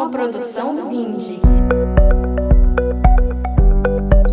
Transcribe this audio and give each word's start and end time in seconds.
Uma 0.00 0.08
produção 0.08 0.88
Vindi. 0.88 1.38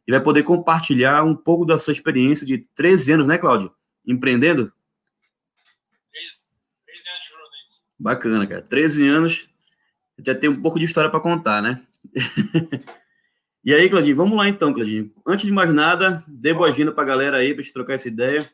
e 0.07 0.11
vai 0.11 0.21
poder 0.21 0.43
compartilhar 0.43 1.23
um 1.23 1.35
pouco 1.35 1.65
da 1.65 1.77
sua 1.77 1.91
experiência 1.91 2.45
de 2.45 2.61
13 2.73 3.13
anos, 3.13 3.27
né, 3.27 3.37
Cláudio? 3.37 3.71
Empreendendo? 4.05 4.71
13, 6.11 7.09
anos. 7.09 7.83
Bacana, 7.99 8.47
cara. 8.47 8.61
13 8.61 9.07
anos, 9.07 9.49
já 10.19 10.33
tem 10.33 10.49
um 10.49 10.61
pouco 10.61 10.79
de 10.79 10.85
história 10.85 11.09
para 11.09 11.19
contar, 11.19 11.61
né? 11.61 11.81
e 13.63 13.73
aí, 13.73 13.89
Claudinho, 13.89 14.15
vamos 14.15 14.37
lá 14.37 14.47
então, 14.47 14.73
Claudinho. 14.73 15.11
Antes 15.25 15.45
de 15.45 15.51
mais 15.51 15.73
nada, 15.73 16.23
dê 16.25 16.53
boa-vinda 16.53 16.93
para 16.93 17.03
a 17.03 17.07
galera 17.07 17.37
aí, 17.37 17.53
para 17.53 17.63
gente 17.63 17.73
trocar 17.73 17.95
essa 17.95 18.07
ideia. 18.07 18.49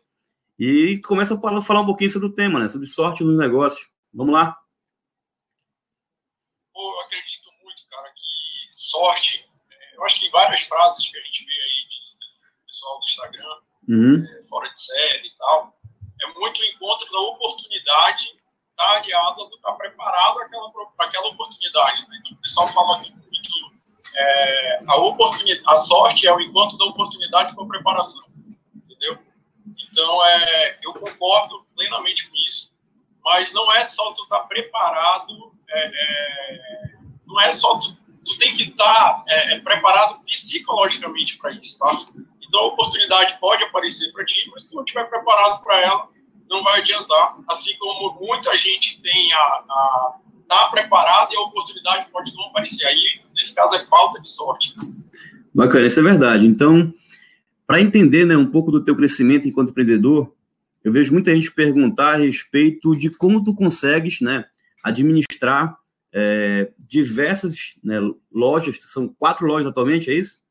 E 0.57 1.00
começa 1.06 1.35
a 1.35 1.61
falar 1.61 1.81
um 1.81 1.85
pouquinho 1.85 2.09
sobre 2.09 2.27
o 2.27 2.31
tema, 2.31 2.59
né? 2.59 2.67
Sobre 2.67 2.88
sorte 2.88 3.23
nos 3.23 3.38
negócios. 3.38 3.89
Vamos 4.11 4.33
lá. 4.33 4.56
Sorte. 8.93 9.43
É, 9.71 9.97
eu 9.97 10.05
acho 10.05 10.19
que 10.19 10.27
em 10.27 10.31
várias 10.31 10.61
frases 10.61 11.09
que 11.09 11.17
a 11.17 11.21
gente 11.21 11.45
vê 11.45 11.51
aí 11.51 11.89
de, 11.89 12.67
pessoal 12.67 12.99
do 12.99 13.05
Instagram, 13.05 13.55
uhum. 13.89 14.25
é, 14.25 14.47
fora 14.47 14.69
de 14.69 14.81
série 14.81 15.27
e 15.27 15.35
tal, 15.35 15.75
é 16.21 16.27
muito 16.39 16.61
o 16.61 16.65
encontro 16.65 17.11
da 17.11 17.19
oportunidade 17.19 18.25
da 18.77 18.91
aliada 18.91 19.45
do 19.45 19.55
estar 19.55 19.71
tá 19.71 19.77
preparado 19.77 20.39
para 20.95 21.07
aquela 21.07 21.27
oportunidade. 21.27 22.07
Né? 22.07 22.21
Então, 22.21 22.37
o 22.37 22.41
pessoal 22.41 22.67
fala 22.67 22.97
muito 22.99 23.23
é, 24.15 24.83
a 24.85 24.95
oportunidade, 24.97 25.63
a 25.67 25.79
sorte 25.79 26.27
é 26.27 26.33
o 26.33 26.39
encontro 26.39 26.77
da 26.77 26.85
oportunidade 26.85 27.55
com 27.55 27.63
a 27.63 27.67
preparação, 27.67 28.23
entendeu? 28.75 29.17
Então, 29.91 30.25
é, 30.25 30.77
eu 30.83 30.93
concordo 30.93 31.65
plenamente 31.75 32.29
com 32.29 32.35
isso, 32.35 32.71
mas 33.23 33.51
não 33.53 33.73
é 33.73 33.83
só 33.83 34.13
tu 34.13 34.23
estar 34.23 34.39
tá 34.39 34.45
preparado, 34.45 35.51
é, 35.67 35.85
é, 35.85 36.97
não 37.25 37.41
é 37.41 37.51
só 37.51 37.79
tu 37.79 37.97
tu 38.25 38.37
tem 38.37 38.55
que 38.55 38.63
estar 38.63 38.85
tá, 38.85 39.23
é, 39.27 39.53
é, 39.53 39.59
preparado 39.59 40.23
psicologicamente 40.25 41.38
para 41.38 41.51
isso, 41.51 41.77
tá? 41.77 41.91
Então, 42.41 42.61
a 42.61 42.67
oportunidade 42.67 43.38
pode 43.39 43.63
aparecer 43.63 44.11
para 44.11 44.25
ti, 44.25 44.49
mas 44.51 44.63
se 44.63 44.69
tu 44.69 44.75
não 44.75 44.83
estiver 44.83 45.05
preparado 45.09 45.63
para 45.63 45.81
ela, 45.81 46.09
não 46.49 46.63
vai 46.63 46.79
adiantar. 46.79 47.38
Assim 47.47 47.75
como 47.77 48.13
muita 48.19 48.57
gente 48.57 49.01
tem 49.01 49.33
a, 49.33 49.38
a 49.38 50.15
tá 50.47 50.67
preparado 50.67 51.33
e 51.33 51.35
a 51.35 51.41
oportunidade 51.41 52.09
pode 52.11 52.33
não 52.35 52.45
aparecer. 52.47 52.85
Aí, 52.85 53.21
nesse 53.33 53.55
caso, 53.55 53.75
é 53.75 53.85
falta 53.85 54.21
de 54.21 54.29
sorte. 54.29 54.73
Bacana, 55.63 55.88
isso 55.88 56.00
é 56.01 56.03
verdade. 56.03 56.46
Então, 56.46 56.94
para 57.66 57.79
entender 57.79 58.25
né, 58.25 58.35
um 58.35 58.51
pouco 58.51 58.69
do 58.69 58.84
teu 58.84 58.97
crescimento 58.97 59.47
enquanto 59.47 59.69
empreendedor, 59.69 60.35
eu 60.84 60.91
vejo 60.91 61.13
muita 61.13 61.34
gente 61.34 61.53
perguntar 61.53 62.16
a 62.16 62.18
respeito 62.18 62.94
de 62.97 63.09
como 63.09 63.41
tu 63.41 63.56
consegues 63.56 64.19
né, 64.19 64.44
administrar 64.84 65.78
é, 66.12 66.69
diversas 66.78 67.75
né, 67.81 67.97
lojas, 68.29 68.78
são 68.81 69.07
quatro 69.07 69.47
lojas 69.47 69.68
atualmente, 69.68 70.12
é 70.12 70.13
isso? 70.13 70.41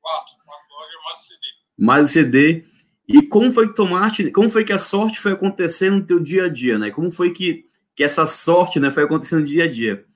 Quatro, 0.00 0.34
quatro 0.44 0.66
lojas 0.70 0.94
mais 1.04 1.24
o 1.24 1.26
CD. 1.26 1.40
Mais 1.76 2.08
o 2.08 2.12
CD. 2.12 2.64
E 3.08 3.22
como 3.26 3.50
foi 3.50 3.66
que 3.66 3.74
tomaste, 3.74 4.30
como 4.30 4.48
foi 4.48 4.64
que 4.64 4.72
a 4.72 4.78
sorte 4.78 5.18
foi 5.18 5.32
acontecendo 5.32 5.96
no 5.96 6.06
teu 6.06 6.20
dia 6.20 6.44
a 6.44 6.48
dia, 6.48 6.78
né? 6.78 6.92
Como 6.92 7.10
foi 7.10 7.32
que, 7.32 7.66
que 7.96 8.04
essa 8.04 8.24
sorte 8.24 8.78
né, 8.78 8.92
foi 8.92 9.02
acontecendo 9.02 9.40
no 9.40 9.46
dia 9.46 9.64
a 9.64 9.68
dia? 9.68 10.06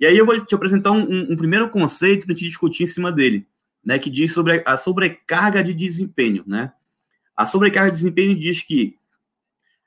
E 0.00 0.06
aí 0.06 0.16
eu 0.16 0.24
vou 0.24 0.44
te 0.44 0.54
apresentar 0.54 0.92
um, 0.92 1.02
um, 1.02 1.32
um 1.32 1.36
primeiro 1.36 1.68
conceito 1.68 2.24
para 2.24 2.34
a 2.34 2.36
gente 2.36 2.48
discutir 2.48 2.84
em 2.84 2.86
cima 2.86 3.12
dele, 3.12 3.46
né? 3.84 3.98
Que 3.98 4.08
diz 4.08 4.32
sobre 4.32 4.62
a 4.66 4.76
sobrecarga 4.76 5.62
de 5.62 5.74
desempenho, 5.74 6.42
né? 6.46 6.72
A 7.36 7.44
sobrecarga 7.44 7.90
de 7.90 7.98
desempenho 7.98 8.34
diz 8.34 8.62
que 8.62 8.96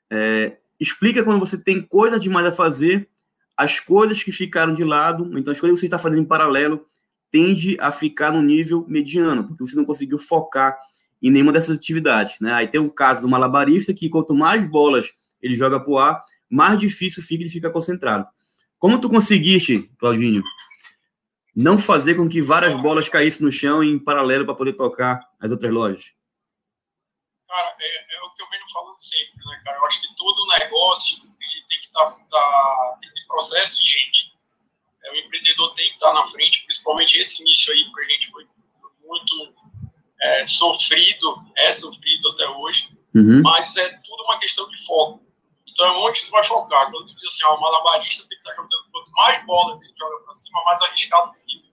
é, 0.08 0.56
explica 0.78 1.24
quando 1.24 1.40
você 1.40 1.58
tem 1.58 1.82
coisa 1.82 2.18
demais 2.20 2.46
a 2.46 2.52
fazer 2.52 3.08
as 3.56 3.80
coisas 3.80 4.22
que 4.22 4.32
ficaram 4.32 4.72
de 4.72 4.84
lado, 4.84 5.38
então 5.38 5.52
as 5.52 5.60
coisas 5.60 5.76
que 5.76 5.80
você 5.80 5.86
está 5.86 5.98
fazendo 5.98 6.22
em 6.22 6.26
paralelo, 6.26 6.86
tende 7.30 7.76
a 7.80 7.90
ficar 7.90 8.32
no 8.32 8.42
nível 8.42 8.84
mediano, 8.88 9.44
porque 9.44 9.66
você 9.66 9.76
não 9.76 9.84
conseguiu 9.84 10.18
focar 10.18 10.78
em 11.20 11.30
nenhuma 11.30 11.52
dessas 11.52 11.76
atividades. 11.76 12.38
Né? 12.40 12.52
Aí 12.52 12.68
tem 12.68 12.80
o 12.80 12.90
caso 12.90 13.22
do 13.22 13.28
malabarista, 13.28 13.94
que 13.94 14.08
quanto 14.08 14.34
mais 14.34 14.66
bolas 14.68 15.12
ele 15.42 15.56
joga 15.56 15.80
para 15.80 15.90
o 15.90 15.98
ar, 15.98 16.22
mais 16.48 16.78
difícil 16.78 17.22
fica 17.22 17.42
ele 17.42 17.50
ficar 17.50 17.70
concentrado. 17.70 18.26
Como 18.78 19.00
tu 19.00 19.08
conseguiste, 19.08 19.90
Claudinho, 19.98 20.42
não 21.54 21.78
fazer 21.78 22.16
com 22.16 22.28
que 22.28 22.42
várias 22.42 22.76
bolas 22.80 23.08
caíssem 23.08 23.46
no 23.46 23.52
chão 23.52 23.82
em 23.82 23.98
paralelo 23.98 24.44
para 24.44 24.54
poder 24.54 24.72
tocar 24.72 25.20
as 25.40 25.50
outras 25.50 25.72
lojas? 25.72 26.12
Cara, 27.48 27.76
é, 27.80 28.16
é, 28.16 28.22
o 28.22 28.30
que 28.34 28.42
eu 28.42 28.50
venho 28.50 28.64
falando 28.72 29.00
sempre, 29.00 29.36
né, 29.36 29.62
cara? 29.64 29.78
Eu 29.78 29.86
acho 29.86 30.00
que 30.00 30.08
todo 30.16 30.48
negócio 30.58 31.18
ele 31.22 31.66
tem 31.68 31.80
que 31.80 31.86
estar 31.86 32.10
tá, 32.10 32.16
tá, 32.30 32.98
processo 33.28 33.80
de 33.80 33.86
gente. 33.86 34.34
É, 35.04 35.12
o 35.12 35.16
empreendedor 35.16 35.74
tem 35.74 35.88
que 35.88 35.94
estar 35.94 36.12
na 36.12 36.26
frente, 36.28 36.64
principalmente 36.64 37.18
esse 37.18 37.40
início 37.42 37.72
aí, 37.72 37.84
porque 37.84 38.00
a 38.00 38.14
gente 38.14 38.30
foi, 38.30 38.46
foi 38.80 38.90
muito 39.06 39.54
é, 40.22 40.44
sofrido, 40.44 41.36
é 41.56 41.72
sofrido 41.72 42.30
até 42.30 42.48
hoje, 42.48 42.88
uhum. 43.14 43.42
mas 43.42 43.76
é 43.76 43.88
tudo 44.04 44.24
uma 44.24 44.38
questão 44.38 44.68
de 44.68 44.84
foco. 44.84 45.22
Então, 45.68 45.86
é 45.86 45.90
onde 46.08 46.24
tu 46.24 46.30
vai 46.30 46.44
focar? 46.44 46.90
Quando 46.90 47.06
tu 47.06 47.16
diz 47.16 47.28
assim, 47.28 47.44
ah, 47.44 47.54
o 47.54 47.60
malabarista 47.60 48.26
mais 49.24 49.44
bolas 49.46 49.82
ele 49.82 49.94
joga 49.98 50.24
para 50.24 50.34
cima, 50.34 50.64
mais 50.64 50.80
arriscado 50.82 51.32
fica. 51.46 51.68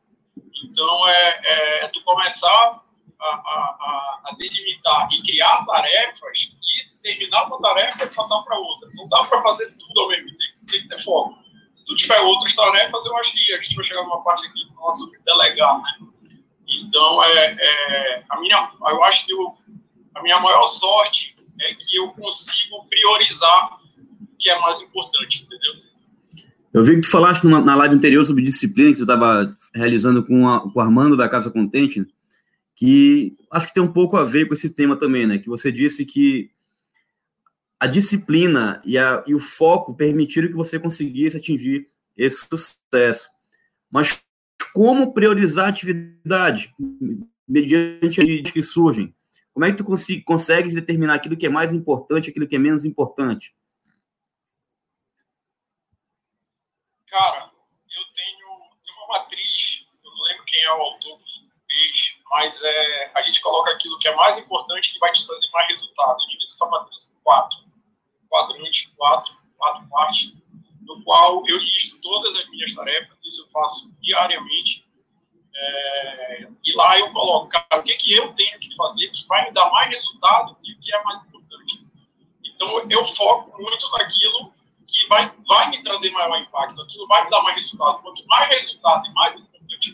Então, 0.64 1.08
é, 1.08 1.42
é, 1.44 1.86
é 1.86 1.88
tu 1.88 2.04
começar 2.04 2.82
a, 3.20 3.26
a, 3.26 4.22
a, 4.26 4.36
delimitar 4.38 5.08
e 5.12 5.22
criar 5.24 5.66
tarefas 5.66 6.40
e 6.42 7.02
terminar 7.02 7.48
uma 7.48 7.62
tarefa 7.62 8.06
e 8.06 8.16
passar 8.16 8.42
para 8.44 8.58
outra. 8.58 8.90
Não 8.94 9.08
dá 9.10 9.24
para 9.26 9.42
fazer 9.42 9.72
tudo 9.78 10.02
ao 10.02 10.08
mesmo 10.10 10.28
tempo, 10.28 10.66
tem 10.68 10.82
que 10.82 10.88
ter 10.88 11.04
foco 11.04 11.42
tu 11.92 11.96
tiver 11.96 12.20
outras 12.22 12.56
tarefas, 12.56 13.06
eu 13.06 13.18
acho 13.18 13.34
que 13.34 13.54
a 13.54 13.62
gente 13.62 13.76
vai 13.76 13.86
chegar 13.86 14.04
numa 14.04 14.24
parte 14.24 14.48
aqui 14.48 14.74
falar 14.76 14.94
sobre 14.94 15.20
delegar, 15.20 15.82
né? 15.82 16.08
Então, 16.68 17.24
é, 17.24 17.58
é, 17.60 18.24
a 18.30 18.40
minha, 18.40 18.72
eu 18.80 19.04
acho 19.04 19.26
que 19.26 19.34
eu, 19.34 19.58
a 20.16 20.22
minha 20.22 20.40
maior 20.40 20.68
sorte 20.70 21.36
é 21.60 21.74
que 21.74 21.98
eu 21.98 22.12
consigo 22.14 22.86
priorizar 22.86 23.78
o 24.22 24.38
que 24.38 24.50
é 24.50 24.58
mais 24.60 24.82
importante, 24.82 25.44
entendeu? 25.44 25.91
Eu 26.74 26.84
vi 26.84 26.96
que 26.96 27.02
tu 27.02 27.10
falaste 27.10 27.44
numa, 27.44 27.60
na 27.60 27.76
live 27.76 27.96
anterior 27.96 28.24
sobre 28.24 28.44
disciplina 28.44 28.92
que 28.92 28.98
tu 28.98 29.04
estava 29.04 29.56
realizando 29.74 30.26
com, 30.26 30.48
a, 30.48 30.62
com 30.62 30.80
o 30.80 30.82
Armando 30.82 31.18
da 31.18 31.28
Casa 31.28 31.52
Contente, 31.52 32.06
que 32.76 33.36
acho 33.52 33.68
que 33.68 33.74
tem 33.74 33.84
um 33.84 33.92
pouco 33.92 34.16
a 34.16 34.24
ver 34.24 34.48
com 34.48 34.54
esse 34.54 34.70
tema 34.70 34.96
também, 34.96 35.28
né? 35.28 35.38
Que 35.38 35.50
você 35.50 35.72
disse 35.72 36.06
que 36.06 36.50
a 37.80 37.88
disciplina 37.88 38.82
e, 38.86 38.98
a, 38.98 39.24
e 39.28 39.36
o 39.36 39.40
foco 39.40 39.94
permitiram 39.94 40.48
que 40.48 40.54
você 40.54 40.80
conseguisse 40.80 41.38
atingir 41.38 41.88
esse 42.16 42.46
sucesso. 42.48 43.30
Mas 43.92 44.22
como 44.74 45.14
priorizar 45.14 45.66
a 45.66 45.70
atividade 45.70 46.74
mediante 47.48 48.22
as 48.22 48.52
que 48.52 48.64
surgem? 48.64 49.14
Como 49.54 49.66
é 49.66 49.72
que 49.72 49.78
tu 49.78 49.84
consegue, 49.84 50.22
consegues 50.22 50.74
determinar 50.74 51.16
aquilo 51.16 51.36
que 51.36 51.46
é 51.46 51.50
mais 51.50 51.74
importante 51.74 52.30
aquilo 52.30 52.48
que 52.48 52.56
é 52.56 52.60
menos 52.60 52.86
importante? 52.86 53.54
Cara, 57.12 57.52
eu 57.94 58.04
tenho, 58.16 58.48
uma 58.96 59.20
matriz, 59.20 59.86
eu 60.02 60.12
não 60.12 60.24
lembro 60.24 60.46
quem 60.46 60.64
é 60.64 60.72
o 60.72 60.82
autor 60.82 61.20
fez, 61.68 62.16
mas 62.30 62.64
é, 62.64 63.12
a 63.14 63.22
gente 63.24 63.42
coloca 63.42 63.70
aquilo 63.70 64.00
que 64.00 64.08
é 64.08 64.16
mais 64.16 64.38
importante 64.38 64.94
que 64.94 65.00
vai 65.00 65.12
te 65.12 65.28
trazer 65.28 65.50
mais 65.52 65.68
resultado. 65.68 66.18
Eu 66.22 66.30
divido 66.30 66.52
essa 66.52 66.66
matriz 66.68 67.12
em 67.12 67.22
quatro 67.22 67.60
quadrantes, 68.30 68.90
quatro, 68.96 69.36
quatro 69.58 69.90
partes, 69.90 70.34
no 70.84 71.04
qual 71.04 71.46
eu 71.50 71.58
listo 71.58 72.00
todas 72.00 72.34
as 72.40 72.50
minhas 72.50 72.74
tarefas, 72.74 73.20
isso 73.26 73.44
eu 73.44 73.52
faço 73.52 73.92
diariamente, 74.00 74.86
é, 75.54 76.48
e 76.64 76.74
lá 76.76 76.98
eu 76.98 77.12
coloco, 77.12 77.50
cara, 77.50 77.82
o 77.82 77.84
que, 77.84 77.94
que 77.96 78.14
eu 78.14 78.34
tenho 78.36 78.58
que 78.58 78.74
fazer 78.78 79.10
que 79.10 79.28
vai 79.28 79.44
me 79.44 79.52
dar 79.52 79.70
mais 79.70 79.90
resultado 79.90 80.58
e 80.64 80.74
o 80.74 80.80
que 80.80 80.96
é 80.96 81.04
mais 81.04 81.22
importante. 81.24 81.86
Então, 82.46 82.90
eu 82.90 83.04
foco 83.04 83.62
muito 83.62 83.92
naquilo 83.92 84.51
vai, 85.12 85.30
vai 85.46 85.70
me 85.70 85.84
trazer 85.84 86.10
maior 86.12 86.40
impacto, 86.40 86.82
aquilo 86.82 87.06
vai 87.06 87.26
me 87.26 87.30
dar 87.30 87.42
mais 87.44 87.58
resultado. 87.58 88.02
Quanto 88.02 88.26
mais 88.28 88.50
resultado 88.50 89.06
e 89.06 89.14
mais 89.14 89.36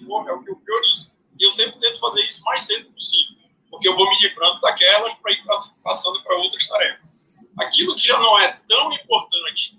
for, 0.06 0.30
é 0.30 0.31
o 0.31 0.44
que 0.44 0.52
eu 0.52 0.56
priorizo. 0.58 1.12
E 1.40 1.46
eu 1.46 1.50
sempre 1.50 1.80
tento 1.80 2.00
fazer 2.00 2.24
isso 2.25 2.44
mais 2.44 2.62
cedo 2.62 2.92
possível, 2.92 3.36
porque 3.72 3.88
eu 3.88 3.96
vou 3.96 4.08
me 4.08 4.22
livrando 4.22 4.62
daquelas 4.62 5.16
para 5.16 5.31
ir 5.31 5.44
passando 5.84 6.22
para 6.24 6.36
outras 6.36 6.68
tarefas. 6.68 7.10
Aquilo 7.60 7.96
que 7.96 8.08
já 8.08 8.19
não 8.19 8.40
é 8.40 8.60
tão 8.69 8.94
importante 8.94 9.78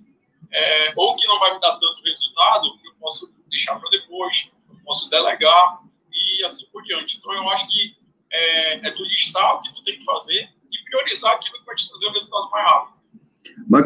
é, 0.50 0.92
ou 0.96 1.14
que 1.14 1.26
não 1.28 1.38
vai 1.38 1.54
me 1.54 1.60
dar 1.60 1.78
tanto 1.78 2.02
resultado, 2.02 2.66
eu 2.84 2.94
posso 3.00 3.32
deixar 3.48 3.78
para 3.78 3.90
depois, 3.90 4.50
eu 4.70 4.76
posso 4.84 5.08
delegar 5.08 5.82
e 6.12 6.44
assim 6.44 6.66
por 6.72 6.82
diante. 6.82 7.18
Então, 7.18 7.32
eu 7.32 7.48
acho 7.50 7.68
que 7.68 7.96
é, 8.32 8.88
é 8.88 8.90
tu 8.90 9.04
listar 9.04 9.54
o 9.54 9.62
que 9.62 9.72
tu 9.72 9.84
tem 9.84 9.98
que 9.98 10.04
fazer 10.04 10.50
e 10.72 10.84
priorizar 10.90 11.34
aquilo 11.34 11.60
que 11.60 11.64
vai 11.64 11.76
te 11.76 11.88
trazer 11.88 12.06
o 12.06 12.12
resultado 12.12 12.50
mais 12.50 12.68
rápido. 12.68 12.98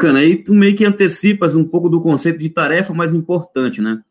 Bacana. 0.02 0.19
Aí 0.19 0.34
tu 0.34 0.52
meio 0.52 0.75
que 0.75 0.84
antecipas 0.84 1.54
um 1.54 1.64
pouco 1.64 1.88
do 1.88 2.00
conceito 2.00 2.37
de 2.37 2.50
tarefa 2.50 2.93
mais 2.93 3.14
importante, 3.14 3.81
né? 3.81 4.02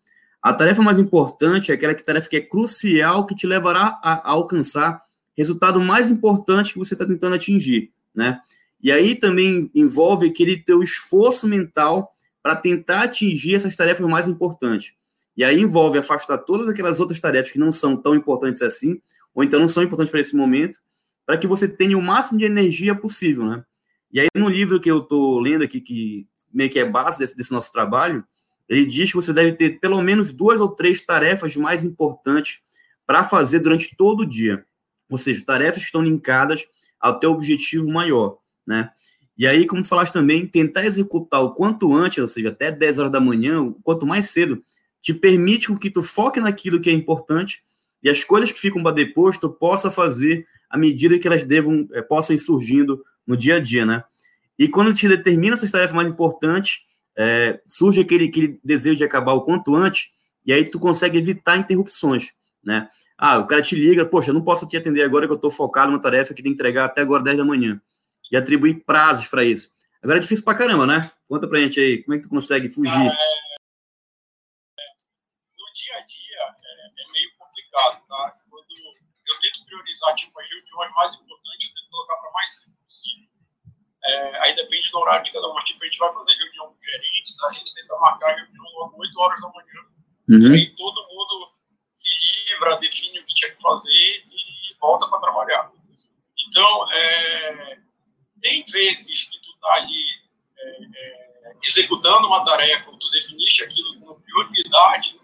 A 0.41 0.53
tarefa 0.53 0.81
mais 0.81 0.97
importante 0.97 1.69
é 1.69 1.75
aquela 1.75 1.93
que 1.93 2.01
tarefa 2.01 2.29
que 2.29 2.37
é 2.37 2.41
crucial, 2.41 3.25
que 3.25 3.35
te 3.35 3.45
levará 3.45 3.99
a, 4.01 4.13
a 4.13 4.31
alcançar 4.31 5.03
resultado 5.37 5.81
mais 5.81 6.09
importante 6.09 6.71
que 6.71 6.79
você 6.79 6.93
está 6.93 7.05
tentando 7.05 7.35
atingir, 7.35 7.91
né? 8.15 8.39
E 8.81 8.89
aí 8.89 9.15
também 9.15 9.69
envolve 9.75 10.27
aquele 10.27 10.55
teu 10.55 10.81
esforço 10.81 11.45
mental 11.45 12.09
para 12.41 12.55
tentar 12.55 13.03
atingir 13.03 13.55
essas 13.55 13.75
tarefas 13.75 14.07
mais 14.07 14.29
importantes. 14.29 14.93
E 15.35 15.43
aí 15.43 15.59
envolve 15.59 15.97
afastar 15.97 16.37
todas 16.37 16.69
aquelas 16.69 17.01
outras 17.01 17.19
tarefas 17.19 17.51
que 17.51 17.59
não 17.59 17.71
são 17.71 17.97
tão 17.97 18.15
importantes 18.15 18.61
assim, 18.61 19.01
ou 19.35 19.43
então 19.43 19.59
não 19.59 19.67
são 19.67 19.83
importantes 19.83 20.09
para 20.09 20.21
esse 20.21 20.37
momento, 20.37 20.79
para 21.25 21.37
que 21.37 21.47
você 21.47 21.67
tenha 21.67 21.97
o 21.97 22.01
máximo 22.01 22.39
de 22.39 22.45
energia 22.45 22.95
possível, 22.95 23.43
né? 23.43 23.65
E 24.13 24.19
aí 24.19 24.27
no 24.35 24.49
livro 24.49 24.79
que 24.79 24.89
eu 24.89 24.99
estou 24.99 25.39
lendo 25.39 25.63
aqui, 25.63 25.79
que 25.79 26.27
meio 26.53 26.69
que 26.69 26.79
é 26.79 26.85
base 26.85 27.17
desse, 27.17 27.35
desse 27.35 27.51
nosso 27.51 27.71
trabalho, 27.71 28.23
ele 28.67 28.85
diz 28.85 29.09
que 29.09 29.15
você 29.15 29.33
deve 29.33 29.53
ter 29.53 29.79
pelo 29.79 30.01
menos 30.01 30.31
duas 30.33 30.59
ou 30.59 30.69
três 30.69 31.01
tarefas 31.01 31.55
mais 31.55 31.83
importantes 31.83 32.61
para 33.05 33.23
fazer 33.23 33.59
durante 33.59 33.95
todo 33.95 34.21
o 34.21 34.25
dia. 34.25 34.65
Ou 35.09 35.17
seja, 35.17 35.43
tarefas 35.45 35.83
que 35.83 35.87
estão 35.87 36.01
linkadas 36.01 36.65
ao 36.99 37.19
teu 37.19 37.31
objetivo 37.31 37.89
maior, 37.89 38.37
né? 38.65 38.91
E 39.37 39.47
aí, 39.47 39.65
como 39.65 39.83
falaste 39.83 40.13
também, 40.13 40.45
tentar 40.45 40.85
executar 40.85 41.41
o 41.41 41.53
quanto 41.53 41.95
antes, 41.95 42.19
ou 42.19 42.27
seja, 42.27 42.49
até 42.49 42.71
10 42.71 42.99
horas 42.99 43.11
da 43.11 43.19
manhã, 43.19 43.73
quanto 43.83 44.05
mais 44.05 44.29
cedo, 44.29 44.63
te 45.01 45.13
permite 45.13 45.75
que 45.77 45.89
tu 45.89 46.03
foque 46.03 46.39
naquilo 46.39 46.79
que 46.79 46.89
é 46.89 46.93
importante 46.93 47.63
e 48.03 48.09
as 48.09 48.23
coisas 48.23 48.51
que 48.51 48.59
ficam 48.59 48.83
para 48.83 48.91
depois 48.91 49.37
tu 49.37 49.49
possa 49.49 49.89
fazer 49.89 50.45
à 50.71 50.77
medida 50.77 51.19
que 51.19 51.27
elas 51.27 51.45
devam, 51.45 51.87
é, 51.91 52.01
possam 52.01 52.35
ir 52.35 52.39
surgindo 52.39 53.03
no 53.27 53.35
dia 53.35 53.55
a 53.55 53.59
dia, 53.59 53.85
né? 53.85 54.03
E 54.57 54.67
quando 54.67 54.93
te 54.93 55.07
determina 55.07 55.55
essas 55.55 55.71
tarefas 55.71 55.95
mais 55.95 56.07
importantes, 56.07 56.85
é, 57.15 57.61
surge 57.67 58.01
aquele, 58.01 58.25
aquele 58.25 58.59
desejo 58.63 58.97
de 58.97 59.03
acabar 59.03 59.33
o 59.33 59.41
quanto 59.41 59.75
antes, 59.75 60.11
e 60.45 60.53
aí 60.53 60.63
tu 60.63 60.79
consegue 60.79 61.17
evitar 61.17 61.57
interrupções, 61.57 62.31
né? 62.63 62.89
Ah, 63.17 63.37
o 63.37 63.45
cara 63.45 63.61
te 63.61 63.75
liga, 63.75 64.05
poxa, 64.05 64.31
eu 64.31 64.33
não 64.33 64.43
posso 64.43 64.67
te 64.67 64.75
atender 64.75 65.03
agora 65.03 65.27
que 65.27 65.31
eu 65.31 65.35
estou 65.35 65.51
focado 65.51 65.91
numa 65.91 66.01
tarefa 66.01 66.33
que 66.33 66.41
tem 66.41 66.51
que 66.51 66.55
entregar 66.55 66.85
até 66.85 67.01
agora 67.01 67.21
10 67.21 67.37
da 67.37 67.45
manhã. 67.45 67.79
E 68.31 68.37
atribuir 68.37 68.83
prazos 68.83 69.27
para 69.27 69.43
isso. 69.43 69.71
Agora 70.01 70.17
é 70.17 70.21
difícil 70.21 70.43
pra 70.43 70.55
caramba, 70.55 70.87
né? 70.87 71.11
Conta 71.27 71.47
pra 71.47 71.59
gente 71.59 71.79
aí, 71.79 72.01
como 72.01 72.15
é 72.15 72.17
que 72.17 72.23
tu 72.23 72.29
consegue 72.29 72.69
fugir? 72.69 72.91
Ah, 72.91 72.97
é, 72.97 73.07
no 75.53 75.73
dia 75.75 75.95
a 75.97 76.01
dia 76.07 76.41
é, 76.65 76.87
é, 76.87 77.11
meio 77.11 77.29
complicado, 77.37 78.01
tá? 78.07 78.37
Quando 78.49 78.65
eu 78.71 79.35
priorizar 80.01 80.15
tipo, 80.15 80.39
as 80.39 80.47
reuniões 80.49 80.91
mais 80.95 81.13
importantes, 81.13 81.67
eu 81.67 81.75
tento 81.75 81.91
colocar 81.91 82.15
para 82.15 82.31
mais 82.31 82.49
cedo 82.55 82.75
possível. 82.85 83.27
É, 84.03 84.39
aí 84.43 84.55
depende 84.55 84.89
do 84.89 84.99
horário 84.99 85.23
de 85.23 85.31
cada 85.31 85.47
um. 85.47 85.63
Tipo, 85.63 85.83
a 85.83 85.85
gente 85.85 85.97
vai 85.99 86.13
fazer 86.13 86.33
reunião 86.33 86.73
com 86.73 86.83
gerentes, 86.83 87.43
a 87.43 87.53
gente 87.53 87.75
tenta 87.75 87.95
marcar 87.97 88.31
a 88.31 88.35
reunião 88.35 88.65
logo 88.73 88.99
8 88.99 89.19
horas 89.19 89.41
da 89.41 89.49
manhã. 89.49 89.81
Uhum. 90.29 90.53
Aí 90.53 90.75
todo 90.75 91.07
mundo 91.07 91.51
se 91.91 92.09
livra, 92.49 92.77
define 92.77 93.19
o 93.19 93.25
que 93.25 93.35
tinha 93.35 93.51
que 93.51 93.61
fazer 93.61 94.25
e 94.27 94.75
volta 94.79 95.07
para 95.07 95.19
trabalhar. 95.19 95.71
Então, 96.47 96.91
é, 96.91 97.79
tem 98.41 98.65
vezes 98.65 99.25
que 99.25 99.39
tu 99.41 99.51
está 99.51 99.73
ali 99.75 100.03
é, 100.57 100.83
é, 100.95 101.55
executando 101.63 102.27
uma 102.27 102.43
tarefa, 102.43 102.91
tu 102.91 103.09
definiste 103.11 103.63
aquilo 103.63 103.99
como 103.99 104.21
prioridade, 104.21 105.19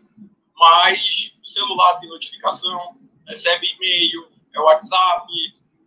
mas 0.55 1.33
o 1.41 1.47
celular 1.47 1.99
tem 1.99 2.09
notificação, 2.09 2.97
recebe 3.27 3.67
e-mail, 3.67 4.37
é 4.57 4.61
WhatsApp, 4.61 5.27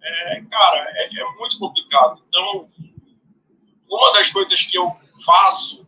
é, 0.03 0.43
cara, 0.43 0.91
é, 0.95 1.07
é, 1.07 1.25
muito 1.37 1.59
complicado. 1.59 2.23
Então, 2.29 2.71
uma 3.89 4.13
das 4.13 4.31
coisas 4.33 4.63
que 4.63 4.79
eu 4.79 4.91
faço, 5.25 5.87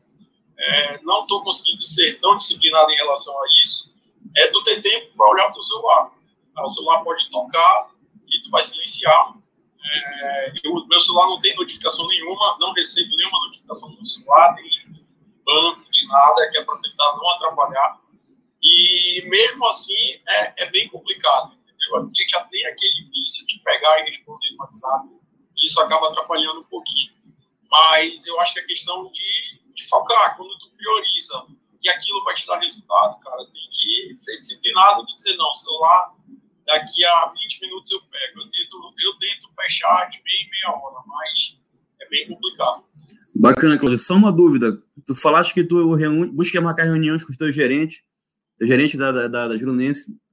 é, 0.59 1.01
não 1.03 1.23
estou 1.23 1.43
conseguindo 1.43 1.83
ser 1.85 2.21
tão 2.21 2.37
disciplinado 2.37 2.91
em 2.91 2.97
relação 2.97 3.35
a 3.41 3.47
isso, 3.63 3.93
é 4.37 4.49
tu 4.49 4.63
ter 4.65 4.83
tempo 4.83 5.17
para 5.17 5.31
olhar 5.31 5.51
para 5.51 5.61
o 5.61 5.63
celular. 5.63 6.13
O 6.59 6.69
celular 6.69 7.03
pode 7.03 7.31
tocar 7.31 7.91
e 8.29 8.43
tu 8.43 8.51
vai 8.51 8.63
silenciar. 8.63 9.35
É, 9.85 10.53
eu, 10.63 10.87
meu 10.87 11.01
celular 11.01 11.27
não 11.27 11.41
tem 11.41 11.57
notificação 11.57 12.07
nenhuma, 12.09 12.57
não 12.61 12.73
recebo 12.73 13.17
nenhuma 13.17 13.47
notificação 13.47 13.91
no 13.91 14.05
celular, 14.05 14.55
nem 14.55 15.03
banco, 15.45 15.91
de 15.91 16.07
nada, 16.07 16.51
que 16.51 16.59
é 16.59 16.65
para 16.65 16.79
tentar 16.79 17.17
não 17.17 17.31
atrapalhar. 17.31 18.01
E 18.63 19.25
mesmo 19.43 19.67
assim 19.67 19.95
é, 20.29 20.65
é 20.65 20.71
bem 20.71 20.89
complicado, 20.89 21.55
entendeu? 21.55 21.97
A 21.97 22.07
gente 22.07 22.29
já 22.29 22.45
tem 22.45 22.65
aquele 22.67 23.11
vício 23.11 23.47
de 23.47 23.59
pegar 23.65 24.01
e 24.01 24.11
responder 24.11 24.51
no 24.53 24.59
WhatsApp, 24.59 25.09
e 25.57 25.67
isso 25.67 25.81
acaba 25.81 26.09
atrapalhando 26.09 26.61
um 26.61 26.65
pouquinho. 26.65 27.13
Mas 27.71 28.27
eu 28.27 28.39
acho 28.41 28.55
que 28.55 28.61
é 28.61 28.65
questão 28.65 29.11
de, 29.11 29.61
de 29.75 29.89
focar, 29.89 30.37
quando 30.37 30.57
tu 30.59 30.71
prioriza 30.77 31.47
e 31.83 31.89
aquilo 31.89 32.23
vai 32.25 32.35
te 32.35 32.47
dar 32.47 32.59
resultado, 32.59 33.19
cara, 33.21 33.45
tem 33.47 33.69
que 33.73 34.15
ser 34.15 34.39
disciplinado 34.39 35.05
de 35.07 35.15
dizer, 35.17 35.37
não, 35.37 35.53
celular 35.55 36.15
daqui 36.67 37.05
a 37.05 37.33
20 37.33 37.61
minutos 37.61 37.91
eu 37.91 38.01
pego. 38.01 38.41
Eu 38.41 38.51
tento, 38.51 38.95
eu 39.01 39.19
tento 39.19 39.55
fechar 39.61 40.09
de 40.11 40.23
meia 40.23 40.49
meia 40.51 40.77
hora, 40.77 41.03
mas 41.07 41.59
é 42.01 42.09
bem 42.09 42.29
complicado. 42.29 42.85
Bacana, 43.35 43.79
Cláudio. 43.79 43.99
Só 43.99 44.15
uma 44.15 44.33
dúvida. 44.33 44.81
Tu 45.07 45.15
falaste 45.15 45.55
que 45.55 45.65
tu 45.65 45.97
busca 46.33 46.61
marcar 46.61 46.85
reuniões 46.85 47.25
com 47.25 47.33
os 47.33 47.37
teus 47.37 47.55
gerentes, 47.55 48.03
gerente 48.67 48.97
da, 48.97 49.13
da, 49.13 49.29
da, 49.29 49.49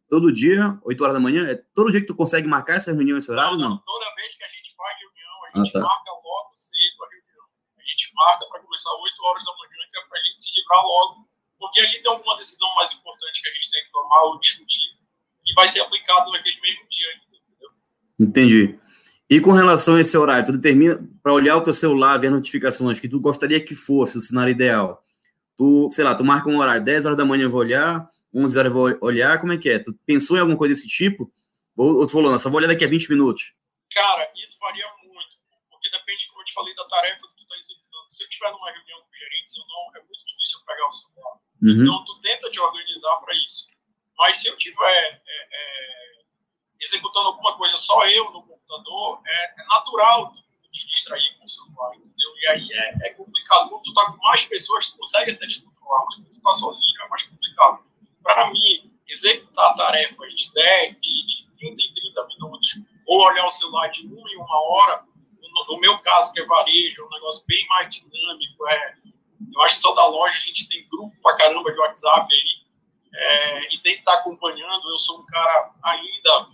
todo 0.09 0.33
dia, 0.33 0.77
8 0.83 1.03
horas 1.03 1.13
da 1.13 1.19
manhã? 1.19 1.47
É 1.47 1.55
todo 1.73 1.91
dia 1.91 2.01
que 2.01 2.07
tu 2.07 2.15
consegue 2.15 2.47
marcar 2.47 2.75
essa 2.75 2.91
reunião, 2.91 3.17
esse 3.17 3.31
horário 3.31 3.57
não? 3.57 3.69
não? 3.69 3.77
Toda 3.77 4.15
vez 4.15 4.35
que 4.35 4.43
a 4.43 4.47
gente 4.47 4.75
faz 4.75 4.97
reunião, 4.99 5.35
a 5.45 5.57
gente 5.57 5.69
ah, 5.69 5.73
tá. 5.73 5.79
marca 5.79 6.11
logo 6.11 6.51
cedo 6.55 6.97
a 7.03 7.07
reunião. 7.09 7.45
A 7.77 7.81
gente 7.81 8.11
marca 8.13 8.45
para 8.49 8.59
começar 8.61 8.91
8 8.91 9.23
horas 9.23 9.43
da 9.45 9.51
manhã, 9.51 9.81
que 9.91 9.97
é 9.97 10.01
para 10.09 10.19
a 10.19 10.23
gente 10.23 10.41
se 10.41 10.51
livrar 10.55 10.83
logo, 10.83 11.29
porque 11.59 11.79
ali 11.79 12.01
tem 12.01 12.11
alguma 12.11 12.37
decisão 12.37 12.67
mais 12.75 12.91
importante 12.91 13.41
que 13.41 13.49
a 13.49 13.53
gente 13.53 13.71
tem 13.71 13.83
que 13.85 13.91
tomar 13.91 14.23
ou 14.23 14.39
discutir 14.39 14.99
e 15.45 15.53
vai 15.53 15.67
ser 15.67 15.81
aplicado 15.81 16.31
naquele 16.31 16.59
mesmo 16.61 16.87
dia. 16.89 17.07
Entendeu? 17.15 17.69
Entendi. 18.19 18.79
E 19.29 19.39
com 19.39 19.51
relação 19.51 19.95
a 19.95 20.01
esse 20.01 20.17
horário, 20.17 20.45
tu 20.45 20.53
determina 20.53 20.99
para 21.21 21.33
olhar 21.33 21.55
o 21.55 21.61
teu 21.61 21.73
celular, 21.73 22.17
ver 22.17 22.31
notificações 22.31 22.99
que 22.99 23.07
tu 23.07 23.19
gostaria 23.19 23.59
que 23.59 23.75
fosse 23.75 24.17
o 24.17 24.21
cenário 24.21 24.51
ideal. 24.51 25.03
Tu, 25.55 25.87
sei 25.91 26.03
lá, 26.03 26.15
tu 26.15 26.23
marca 26.23 26.49
um 26.49 26.57
horário, 26.57 26.83
10 26.83 27.05
horas 27.05 27.17
da 27.17 27.25
manhã 27.25 27.43
eu 27.43 27.49
vou 27.49 27.59
olhar, 27.59 28.09
11 28.33 28.59
horas 28.59 28.73
vou 28.73 28.97
olhar, 29.01 29.39
como 29.39 29.53
é 29.53 29.57
que 29.57 29.69
é? 29.69 29.79
Tu 29.79 29.93
pensou 30.05 30.37
em 30.37 30.39
alguma 30.41 30.57
coisa 30.57 30.73
desse 30.73 30.87
tipo? 30.87 31.31
Ou, 31.75 31.97
ou 31.97 32.05
tu 32.05 32.13
falou, 32.13 32.31
não, 32.31 32.39
só 32.39 32.49
vou 32.49 32.57
olhar 32.57 32.67
daqui 32.67 32.85
a 32.85 32.87
20 32.87 33.09
minutos? 33.09 33.53
Cara, 33.93 34.31
isso 34.35 34.57
varia 34.59 34.85
muito, 35.03 35.33
porque 35.69 35.89
depende, 35.89 36.27
como 36.27 36.41
eu 36.41 36.45
te 36.45 36.53
falei, 36.53 36.75
da 36.75 36.85
tarefa 36.85 37.27
que 37.27 37.35
tu 37.35 37.43
está 37.43 37.57
executando. 37.57 38.07
Se 38.11 38.23
eu 38.23 38.27
estiver 38.27 38.51
numa 38.51 38.71
reunião 38.71 38.99
com 39.01 39.13
gerentes 39.13 39.57
ou 39.57 39.67
não, 39.67 39.95
é 39.95 40.05
muito 40.05 40.25
difícil 40.25 40.59
pegar 40.65 40.87
o 40.87 40.91
celular. 40.91 41.33
Uhum. 41.61 41.83
Então, 41.83 42.05
tu 42.05 42.21
tenta 42.21 42.51
te 42.51 42.59
organizar 42.59 43.15
para 43.17 43.35
isso. 43.35 43.67
Mas 44.17 44.37
se 44.37 44.47
eu 44.47 44.53
estiver 44.53 45.21
é, 45.25 45.47
é, 45.51 46.21
executando 46.81 47.29
alguma 47.29 47.57
coisa 47.57 47.77
só 47.77 48.05
eu 48.07 48.25
no 48.31 48.43
computador, 48.43 49.21
é, 49.25 49.61
é 49.61 49.65
natural 49.65 50.33
te 50.71 50.87
distrair 50.87 51.37
com 51.39 51.45
o 51.45 51.49
celular, 51.49 51.95
entendeu? 51.95 52.37
E 52.37 52.47
aí 52.47 52.67
é, 52.73 53.07
é 53.07 53.09
complicado. 53.13 53.69
Quando 53.69 53.83
tu 53.83 53.93
tá 53.93 54.11
com 54.11 54.17
mais 54.17 54.45
pessoas, 54.45 54.89
tu 54.89 54.97
consegue 54.97 55.31
até 55.31 55.47
te 55.47 55.61
controlar, 55.61 56.05
mas 56.05 56.15
quando 56.15 56.29
tu 56.29 56.41
tá 56.41 56.53
sozinho 56.53 57.01
é 57.01 57.07
mais 57.07 57.23
complicado. 57.23 57.88
Para 58.23 58.51
mim, 58.51 58.91
executar 59.07 59.75
tarefas 59.75 60.33
de 60.35 60.51
10, 60.53 60.95
de, 61.01 61.25
de 61.25 61.47
20 61.59 61.85
em 61.85 61.93
30 61.93 62.27
minutos, 62.27 62.69
ou 63.07 63.21
olhar 63.21 63.47
o 63.47 63.51
celular 63.51 63.87
de 63.89 64.05
uma 64.05 64.31
em 64.31 64.37
uma 64.37 64.61
hora, 64.69 65.03
no, 65.41 65.73
no 65.73 65.79
meu 65.79 65.97
caso, 65.99 66.33
que 66.33 66.41
é 66.41 66.45
varejo, 66.45 67.01
é 67.01 67.05
um 67.05 67.09
negócio 67.09 67.43
bem 67.47 67.65
mais 67.67 67.89
dinâmico, 67.93 68.67
é, 68.67 68.95
eu 69.53 69.61
acho 69.63 69.75
que 69.75 69.81
só 69.81 69.93
da 69.93 70.05
loja 70.05 70.37
a 70.37 70.41
gente 70.41 70.67
tem 70.67 70.87
grupo 70.89 71.15
pra 71.21 71.35
caramba 71.35 71.71
de 71.71 71.79
WhatsApp 71.79 72.33
aí, 72.33 72.69
é, 73.13 73.73
e 73.73 73.77
tem 73.79 73.93
que 73.93 73.99
estar 73.99 74.13
tá 74.13 74.19
acompanhando. 74.19 74.89
Eu 74.89 74.99
sou 74.99 75.19
um 75.19 75.25
cara 75.25 75.73
ainda 75.83 76.49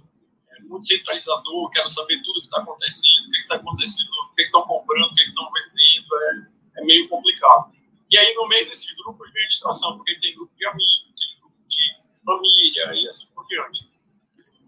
é, 0.49 0.59
muito 0.61 0.87
centralizador, 0.87 1.69
quero 1.71 1.89
saber 1.89 2.21
tudo 2.23 2.37
o 2.37 2.41
que 2.41 2.47
está 2.47 2.61
acontecendo, 2.61 3.27
o 3.27 3.31
que 3.31 3.37
está 3.37 3.55
acontecendo, 3.55 4.09
o 4.09 4.35
que 4.35 4.43
estão 4.43 4.61
comprando, 4.63 5.11
o 5.11 5.15
que 5.15 5.23
estão 5.23 5.51
vendendo, 5.51 6.15
é, 6.15 6.81
é, 6.81 6.85
meio 6.85 7.09
complicado. 7.09 7.73
E 8.09 8.17
aí, 8.17 8.33
no 8.35 8.47
meio 8.47 8.69
desses 8.69 8.93
grupos, 8.95 9.31
vem 9.33 9.43
a 9.43 9.47
distração, 9.47 9.97
porque 9.97 10.19
tem 10.19 10.35
grupo 10.35 10.55
de 10.55 10.65
amigos, 10.65 11.13
tem 11.19 11.39
grupo 11.39 11.55
de 11.67 12.23
família 12.23 12.93
e 12.93 13.07
assim 13.07 13.27
por 13.33 13.45
diante. 13.47 13.89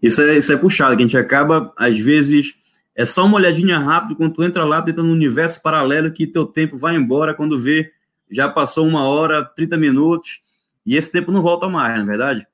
Isso 0.02 0.22
é, 0.22 0.36
isso 0.36 0.52
é 0.52 0.56
puxado, 0.56 0.96
que 0.96 1.02
a 1.02 1.06
gente 1.06 1.16
acaba, 1.16 1.72
às 1.76 1.98
vezes, 1.98 2.54
é 2.94 3.04
só 3.04 3.24
uma 3.24 3.36
olhadinha 3.36 3.78
rápida, 3.78 4.14
quando 4.14 4.34
tu 4.34 4.44
entra 4.44 4.64
lá, 4.64 4.80
tu 4.80 4.90
entra 4.90 5.02
num 5.02 5.12
universo 5.12 5.62
paralelo 5.62 6.12
que 6.12 6.26
teu 6.26 6.46
tempo 6.46 6.76
vai 6.76 6.94
embora, 6.94 7.34
quando 7.34 7.58
vê, 7.58 7.92
já 8.30 8.48
passou 8.48 8.86
uma 8.86 9.08
hora, 9.08 9.44
30 9.44 9.76
minutos, 9.76 10.40
e 10.86 10.96
esse 10.96 11.10
tempo 11.10 11.32
não 11.32 11.42
volta 11.42 11.68
mais, 11.68 11.94
não 11.96 12.02
é 12.02 12.06
verdade? 12.06 12.46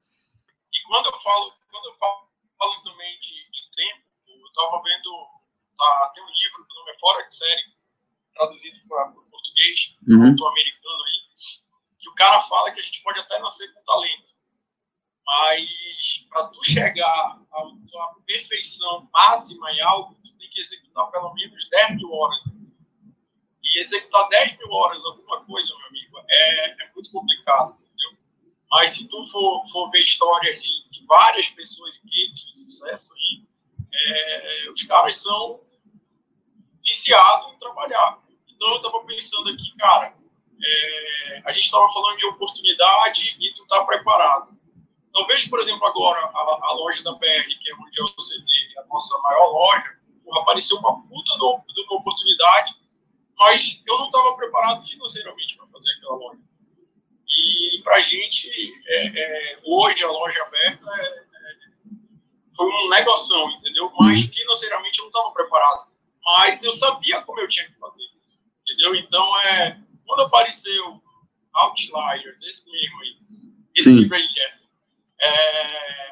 E 0.72 0.88
quando 0.88 1.06
eu 1.06 1.12
falo, 1.20 1.52
quando 1.70 1.86
eu 1.86 1.94
falo, 1.94 2.28
falo 2.58 2.82
também 2.82 3.12
de, 3.20 3.28
de 3.28 3.62
tempo, 3.76 4.02
eu 4.28 4.46
estava 4.46 4.82
vendo, 4.82 5.10
tá, 5.78 6.12
tem 6.14 6.24
um 6.24 6.26
livro 6.26 6.66
que 6.66 6.72
o 6.72 6.78
nome 6.80 6.90
é 6.90 6.98
Fora 6.98 7.28
de 7.28 7.36
Série, 7.36 7.74
traduzido 8.34 8.76
para 8.88 9.10
o 9.10 9.24
português, 9.30 9.96
uhum. 10.08 10.18
um 10.18 10.28
autor 10.30 10.50
americano 10.50 11.02
aí, 11.04 11.20
que 12.00 12.08
o 12.08 12.14
cara 12.14 12.40
fala 12.42 12.70
que 12.72 12.80
a 12.80 12.82
gente 12.82 13.02
pode 13.02 13.20
até 13.20 13.38
nascer 13.38 13.72
com 13.72 13.84
talento, 13.84 14.33
mas 15.26 16.26
para 16.28 16.48
tu 16.48 16.64
chegar 16.64 17.40
à 17.52 17.62
tua 17.90 18.14
perfeição 18.26 19.08
máxima 19.12 19.72
em 19.72 19.80
algo, 19.80 20.14
tu 20.22 20.32
tem 20.38 20.50
que 20.50 20.60
executar 20.60 21.10
pelo 21.10 21.32
menos 21.34 21.68
10 21.70 21.96
mil 21.96 22.12
horas. 22.12 22.44
E 23.62 23.80
executar 23.80 24.28
10 24.28 24.58
mil 24.58 24.70
horas 24.70 25.04
alguma 25.04 25.44
coisa, 25.44 25.74
meu 25.76 25.86
amigo, 25.88 26.18
é, 26.28 26.84
é 26.84 26.90
muito 26.94 27.10
complicado, 27.10 27.76
entendeu? 27.80 28.18
Mas 28.70 28.92
se 28.92 29.08
tu 29.08 29.24
for, 29.24 29.66
for 29.70 29.90
ver 29.90 30.02
histórias 30.02 30.62
de, 30.62 30.90
de 30.90 31.06
várias 31.06 31.48
pessoas 31.50 31.98
que 31.98 32.08
de 32.08 32.58
sucesso 32.58 33.12
aí, 33.14 33.44
é, 33.92 34.70
os 34.70 34.82
caras 34.84 35.18
são 35.18 35.60
viciados 36.84 37.54
em 37.54 37.58
trabalhar. 37.58 38.18
Então 38.48 38.68
eu 38.68 38.76
estava 38.76 39.00
pensando 39.04 39.48
aqui, 39.48 39.74
cara, 39.78 40.14
é, 40.62 41.42
a 41.44 41.52
gente 41.52 41.64
estava 41.64 41.90
falando 41.92 42.18
de 42.18 42.26
oportunidade 42.26 43.36
e 43.40 43.54
tu 43.54 43.66
tá 43.66 43.84
preparado. 43.84 44.54
Talvez, 45.14 45.46
por 45.48 45.60
exemplo, 45.60 45.86
agora 45.86 46.20
a, 46.20 46.58
a 46.62 46.72
loja 46.74 47.02
da 47.04 47.12
BR, 47.12 47.46
que 47.62 47.70
é 47.70 47.74
onde 47.76 48.00
eu 48.00 48.20
cedi, 48.20 48.78
a 48.78 48.84
nossa 48.86 49.16
maior 49.20 49.46
loja, 49.46 49.96
apareceu 50.40 50.76
uma 50.78 51.00
puta 51.02 51.34
de 51.34 51.82
uma 51.82 51.96
oportunidade, 52.00 52.74
mas 53.38 53.80
eu 53.86 53.96
não 53.96 54.06
estava 54.06 54.34
preparado 54.34 54.84
financeiramente 54.84 55.56
para 55.56 55.68
fazer 55.68 55.92
aquela 55.92 56.16
loja. 56.16 56.40
E 57.28 57.80
para 57.84 57.96
a 57.96 58.00
gente, 58.00 58.50
é, 58.86 59.06
é, 59.06 59.60
hoje 59.64 60.02
a 60.02 60.10
loja 60.10 60.42
aberta 60.42 60.90
é, 60.90 61.06
é 61.06 61.24
foi 62.56 62.66
um 62.66 62.88
negócio, 62.88 63.36
entendeu? 63.50 63.92
Mas 63.98 64.26
financeiramente 64.26 64.98
eu 64.98 65.04
não 65.04 65.10
estava 65.10 65.30
preparado. 65.32 65.92
Mas 66.24 66.62
eu 66.64 66.72
sabia 66.72 67.20
como 67.22 67.38
eu 67.40 67.48
tinha 67.48 67.66
que 67.66 67.78
fazer, 67.78 68.04
entendeu? 68.62 68.96
Então, 68.96 69.40
é, 69.42 69.78
quando 70.06 70.22
apareceu 70.22 71.00
Outliers, 71.54 72.40
esse 72.42 72.70
mesmo 72.70 73.00
aí, 73.00 73.18
esse 73.76 73.90
Sim. 73.90 73.96
livro 73.96 74.16
aí, 74.16 74.28
é, 74.38 74.63
é, 75.20 76.04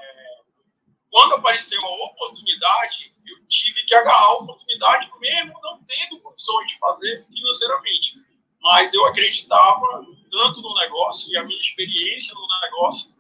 quando 1.11 1.35
apareceu 1.35 1.85
a 1.85 2.05
oportunidade, 2.07 3.13
eu 3.27 3.47
tive 3.47 3.85
que 3.85 3.95
agarrar 3.95 4.27
a 4.27 4.35
oportunidade, 4.35 5.11
mesmo 5.21 5.61
não 5.63 5.83
tendo 5.85 6.21
condições 6.21 6.69
de 6.69 6.79
fazer 6.79 7.27
financeiramente. 7.27 8.19
Mas 8.61 8.95
eu 8.95 9.05
acreditava 9.07 10.07
tanto 10.31 10.63
no 10.63 10.75
negócio 10.75 11.33
e 11.33 11.37
a 11.37 11.45
minha 11.45 11.61
experiência 11.61 12.35
no 12.35 12.61
negócio. 12.63 13.13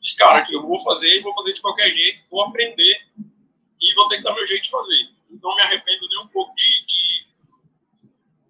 Disse, 0.00 0.16
cara, 0.16 0.44
que 0.44 0.54
eu 0.54 0.62
vou 0.62 0.82
fazer, 0.84 1.22
vou 1.22 1.34
fazer 1.34 1.54
de 1.54 1.60
qualquer 1.60 1.90
jeito, 1.90 2.26
vou 2.30 2.42
aprender 2.42 3.06
e 3.16 3.94
vou 3.94 4.08
ter 4.08 4.18
que 4.18 4.22
dar 4.22 4.34
meu 4.34 4.46
jeito 4.46 4.64
de 4.64 4.70
fazer. 4.70 5.10
Não 5.42 5.54
me 5.56 5.62
arrependo 5.62 6.08
nem 6.08 6.20
um 6.20 6.28
pouco 6.28 6.54
de, 6.54 6.86
de, 6.86 7.26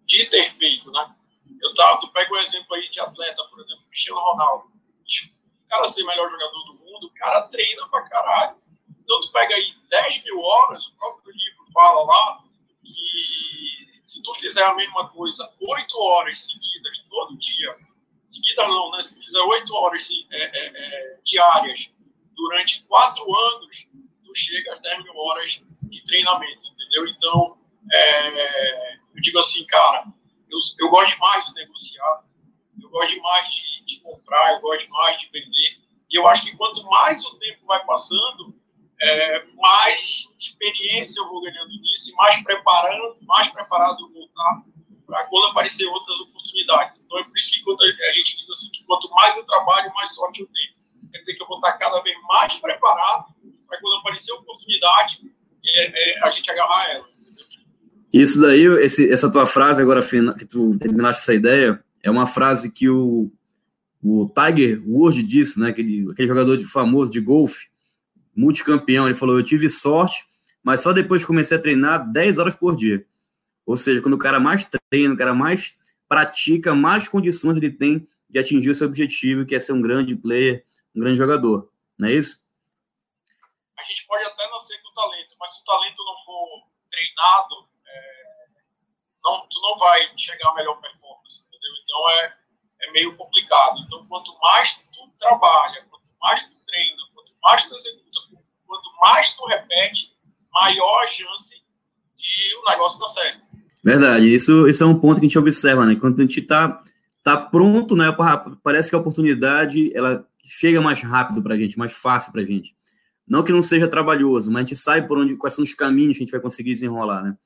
de 0.07 0.27
ter 0.27 0.53
feito, 0.55 0.91
né? 0.91 1.15
Eu 1.63 1.75
tava, 1.75 2.01
tu 2.01 2.09
pega 2.09 2.33
o 2.33 2.39
exemplo 2.39 2.75
aí 2.75 2.89
de 2.89 3.01
atleta, 3.01 3.45
por 3.45 3.61
exemplo, 3.61 3.85
Cristiano 3.89 4.21
Ronaldo. 4.21 4.71
Cara 5.69 5.89
ser 5.89 6.05
melhor 6.05 6.31
jogador 6.31 6.65
do 6.65 6.75
mundo, 6.75 7.07
o 7.07 7.15
cara 7.15 7.43
treina 7.43 7.89
pra 7.89 8.03
caralho. 8.03 8.57
Então, 9.11 9.21
tu 9.21 9.33
pega 9.33 9.55
aí 9.55 9.75
10 9.89 10.25
mil 10.25 10.41
horas, 10.41 10.87
o 10.87 10.95
próprio 10.97 11.33
livro 11.33 11.65
fala 11.73 12.05
lá, 12.05 12.45
que 12.83 14.01
se 14.03 14.23
tu 14.23 14.35
fizer 14.61 14.65
a 14.65 14.75
mesma 14.75 15.09
coisa 15.09 15.51
8 15.61 15.99
horas 15.99 16.45
seguidas, 16.45 17.03
todo 17.09 17.39
dia, 17.39 17.77
seguida 18.27 18.67
não, 18.69 18.91
né? 18.91 19.03
Se 19.03 19.17
fizer 19.17 19.41
8 19.41 19.75
horas 19.75 20.09
é, 20.31 20.37
é, 20.37 20.67
é, 20.67 21.19
diárias 21.25 21.91
durante 22.37 22.85
4 22.85 23.35
anos, 23.35 23.87
tu 24.25 24.35
chega 24.35 24.75
às 24.75 24.81
10 24.83 25.05
mil 25.05 25.17
horas 25.17 25.63
de 25.83 26.05
treinamento, 26.05 26.61
entendeu? 26.69 27.09
Então, 27.09 27.59
é, 27.91 28.95
eu 29.15 29.23
digo 29.23 29.39
assim, 29.39 29.65
cara, 29.67 30.05
eu, 30.51 30.59
eu 30.79 30.91
gosto 30.91 31.15
demais 31.15 31.47
de 31.47 31.55
negociar, 31.55 32.25
eu 32.83 32.91
gosto 32.91 33.15
demais 33.15 33.49
de, 33.49 33.85
de 33.87 34.01
comprar, 34.01 34.55
eu 34.55 34.61
gosto 34.61 34.85
demais 34.85 35.19
de 35.21 35.27
vender. 35.29 35.81
E 36.11 36.19
eu 36.19 36.27
acho 36.27 36.45
que 36.45 36.57
quanto 36.57 36.85
mais 36.85 37.25
o 37.25 37.39
tempo 37.39 37.67
vai 37.67 37.85
passando, 37.87 38.55
é, 39.01 39.45
mais 39.55 40.29
experiência 40.39 41.21
eu 41.21 41.29
vou 41.29 41.41
ganhando 41.41 41.71
nisso, 41.71 42.15
mais 42.17 42.43
preparando, 42.43 43.17
mais 43.23 43.51
preparado 43.51 44.11
para 45.07 45.25
quando 45.25 45.51
aparecer 45.51 45.87
outras 45.87 46.21
oportunidades. 46.21 47.03
Então 47.05 47.19
é 47.19 47.25
por 47.25 47.37
isso 47.39 47.53
que 47.53 47.71
a 47.71 48.13
gente 48.13 48.39
diz 48.39 48.51
assim 48.51 48.71
que 48.71 48.85
quanto 48.85 49.11
mais 49.11 49.37
eu 49.37 49.47
trabalho, 49.47 49.93
mais 49.95 50.15
sorte 50.15 50.41
eu 50.41 50.47
tenho. 50.47 51.11
Quer 51.13 51.19
dizer 51.19 51.35
que 51.35 51.43
eu 51.43 51.49
vou 51.49 51.57
estar 51.57 51.73
cada 51.73 52.01
vez 52.01 52.17
mais 52.29 52.55
preparado 52.59 53.27
para 53.67 53.81
quando 53.81 54.01
aparecer 54.01 54.33
oportunidade, 54.33 55.21
é, 55.65 56.19
é, 56.21 56.25
a 56.25 56.31
gente 56.31 56.51
agarrar 56.51 56.91
ela. 56.91 57.09
Isso 58.13 58.41
daí, 58.41 58.65
esse, 58.83 59.13
essa 59.13 59.31
tua 59.31 59.47
frase 59.47 59.81
agora 59.81 60.01
que 60.03 60.45
tu 60.45 60.77
terminaste 60.79 61.23
essa 61.23 61.35
ideia, 61.35 61.83
é 62.03 62.11
uma 62.11 62.27
frase 62.27 62.73
que 62.73 62.89
o 62.89 63.31
o 64.03 64.29
Tiger 64.29 64.83
Woods 64.87 65.25
disse, 65.25 65.61
né, 65.61 65.69
aquele, 65.69 66.11
aquele 66.11 66.29
jogador 66.29 66.57
de, 66.57 66.65
famoso 66.65 67.11
de 67.11 67.21
golfe, 67.21 67.67
multicampeão, 68.35 69.05
ele 69.05 69.15
falou: 69.15 69.37
Eu 69.37 69.45
tive 69.45 69.69
sorte, 69.69 70.25
mas 70.63 70.81
só 70.81 70.93
depois 70.93 71.25
comecei 71.25 71.57
a 71.57 71.61
treinar 71.61 72.11
10 72.11 72.39
horas 72.39 72.57
por 72.57 72.75
dia. 72.75 73.05
Ou 73.67 73.77
seja, 73.77 74.03
quando 74.03 74.15
o 74.15 74.19
cara 74.19 74.41
mais 74.41 74.69
treina, 74.91 75.15
o 75.15 75.17
cara 75.17 75.35
mais 75.35 75.79
pratica, 76.09 76.75
mais 76.75 77.09
condições 77.09 77.57
ele 77.57 77.71
tem 77.71 78.07
de 78.29 78.39
atingir 78.39 78.71
o 78.71 78.75
seu 78.75 78.87
objetivo, 78.87 79.47
que 79.47 79.55
é 79.55 79.61
ser 79.61 79.73
um 79.73 79.83
grande 79.83 80.17
player, 80.17 80.65
um 80.95 81.01
grande 81.01 81.19
jogador. 81.19 81.71
Não 81.99 82.09
é 82.09 82.13
isso? 82.13 82.45
A 83.79 83.83
gente 83.85 84.07
pode 84.07 84.25
até 84.25 84.49
nascer 84.51 84.81
com 84.83 84.95
talento, 84.95 85.35
mas 85.39 85.55
se 85.55 85.61
o 85.61 85.65
talento 85.65 86.05
não 86.05 86.25
for 86.25 86.67
treinado, 86.91 87.69
é, 87.87 88.47
não, 89.25 89.47
tu 89.49 89.61
não 89.63 89.79
vai 89.79 90.01
chegar 90.17 90.51
à 90.51 90.55
melhor 90.55 90.81
performance, 90.81 91.45
entendeu? 91.47 91.73
Então 91.85 92.11
é 92.11 92.41
é 92.81 92.91
meio 92.93 93.17
complicado. 93.17 93.79
Então, 93.81 94.05
quanto 94.07 94.37
mais 94.39 94.79
tu 94.93 95.09
trabalha, 95.19 95.85
quanto 95.91 96.05
mais 96.21 96.45
tu 96.45 96.55
treina, 96.67 97.03
quanto 97.15 97.33
mais 97.43 97.67
tu 97.67 97.75
executa, 97.75 98.43
quanto 98.67 98.91
mais 99.01 99.35
tu 99.35 99.47
repete, 99.47 100.17
maior 100.53 101.03
a 101.03 101.07
chance 101.07 101.63
de 102.17 102.57
o 102.57 102.71
negócio 102.71 102.99
dar 102.99 103.09
certo. 103.09 103.43
Verdade, 103.91 104.33
isso, 104.33 104.69
isso 104.69 104.85
é 104.85 104.87
um 104.87 104.95
ponto 104.95 105.17
que 105.19 105.27
a 105.27 105.29
gente 105.29 105.39
observa, 105.39 105.85
né? 105.85 105.97
Quando 105.97 106.17
a 106.21 106.23
gente 106.23 106.39
está 106.39 106.81
tá 107.25 107.37
pronto, 107.37 107.97
né? 107.97 108.07
Parece 108.63 108.89
que 108.89 108.95
a 108.95 108.99
oportunidade 109.01 109.91
ela 109.97 110.25
chega 110.45 110.81
mais 110.81 111.01
rápido 111.01 111.43
para 111.43 111.55
a 111.55 111.59
gente, 111.59 111.77
mais 111.77 111.93
fácil 111.93 112.31
para 112.31 112.43
a 112.43 112.45
gente. 112.45 112.73
Não 113.27 113.43
que 113.43 113.51
não 113.51 113.63
seja 113.63 113.89
trabalhoso, 113.89 114.49
mas 114.49 114.59
a 114.65 114.67
gente 114.67 114.77
sabe 114.77 115.09
por 115.09 115.19
onde, 115.19 115.35
quais 115.37 115.55
são 115.55 115.65
os 115.65 115.75
caminhos 115.75 116.17
que 116.17 116.23
a 116.23 116.25
gente 116.25 116.31
vai 116.31 116.41
conseguir 116.41 116.73
desenrolar, 116.73 117.21
né? 117.23 117.37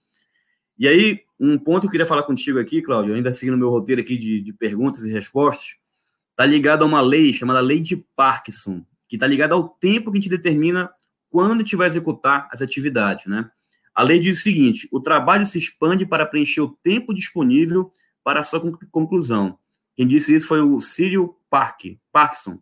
E 0.79 0.87
aí, 0.87 1.21
um 1.41 1.57
ponto 1.57 1.81
que 1.83 1.87
eu 1.87 1.91
queria 1.93 2.07
falar 2.07 2.25
contigo 2.25 2.59
aqui, 2.59 2.83
Cláudio, 2.83 3.15
ainda 3.15 3.33
seguindo 3.33 3.57
meu 3.57 3.71
roteiro 3.71 4.03
aqui 4.03 4.19
de, 4.19 4.43
de 4.43 4.53
perguntas 4.53 5.05
e 5.05 5.11
respostas, 5.11 5.77
está 6.31 6.45
ligado 6.45 6.83
a 6.83 6.87
uma 6.87 7.01
lei 7.01 7.33
chamada 7.33 7.61
Lei 7.61 7.81
de 7.81 7.97
Parkinson, 8.15 8.85
que 9.09 9.17
está 9.17 9.27
ligada 9.27 9.55
ao 9.55 9.67
tempo 9.67 10.13
que 10.13 10.19
a 10.19 10.21
gente 10.21 10.31
determina 10.31 10.91
quando 11.31 11.55
a 11.55 11.59
gente 11.59 11.75
vai 11.75 11.87
executar 11.87 12.49
as 12.53 12.61
atividades, 12.61 13.25
né? 13.27 13.51
A 13.95 14.03
lei 14.03 14.19
diz 14.19 14.39
o 14.39 14.43
seguinte: 14.43 14.89
o 14.91 15.01
trabalho 15.01 15.45
se 15.45 15.59
expande 15.59 16.05
para 16.05 16.27
preencher 16.27 16.61
o 16.61 16.77
tempo 16.83 17.15
disponível 17.15 17.91
para 18.23 18.41
a 18.41 18.43
sua 18.43 18.61
conclusão. 18.91 19.59
Quem 19.95 20.09
disse 20.09 20.35
isso 20.35 20.49
foi 20.49 20.61
o 20.61 20.81
Cyril 20.81 21.39
Park, 21.49 21.85
Parkinson. 22.11 22.59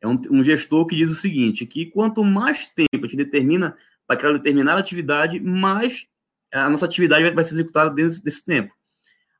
É 0.00 0.08
um, 0.08 0.18
um, 0.30 0.42
gestor 0.42 0.86
que 0.86 0.96
diz 0.96 1.10
o 1.10 1.14
seguinte: 1.14 1.66
que 1.66 1.86
quanto 1.86 2.24
mais 2.24 2.66
tempo 2.66 3.04
a 3.04 3.08
gente 3.08 3.16
determina 3.16 3.76
para 4.06 4.16
aquela 4.16 4.32
determinada 4.32 4.80
atividade, 4.80 5.38
mais 5.38 6.06
a 6.52 6.70
nossa 6.70 6.86
atividade 6.86 7.22
vai, 7.22 7.34
vai 7.34 7.44
ser 7.44 7.54
executada 7.54 7.92
dentro 7.92 8.22
desse 8.22 8.44
tempo. 8.44 8.74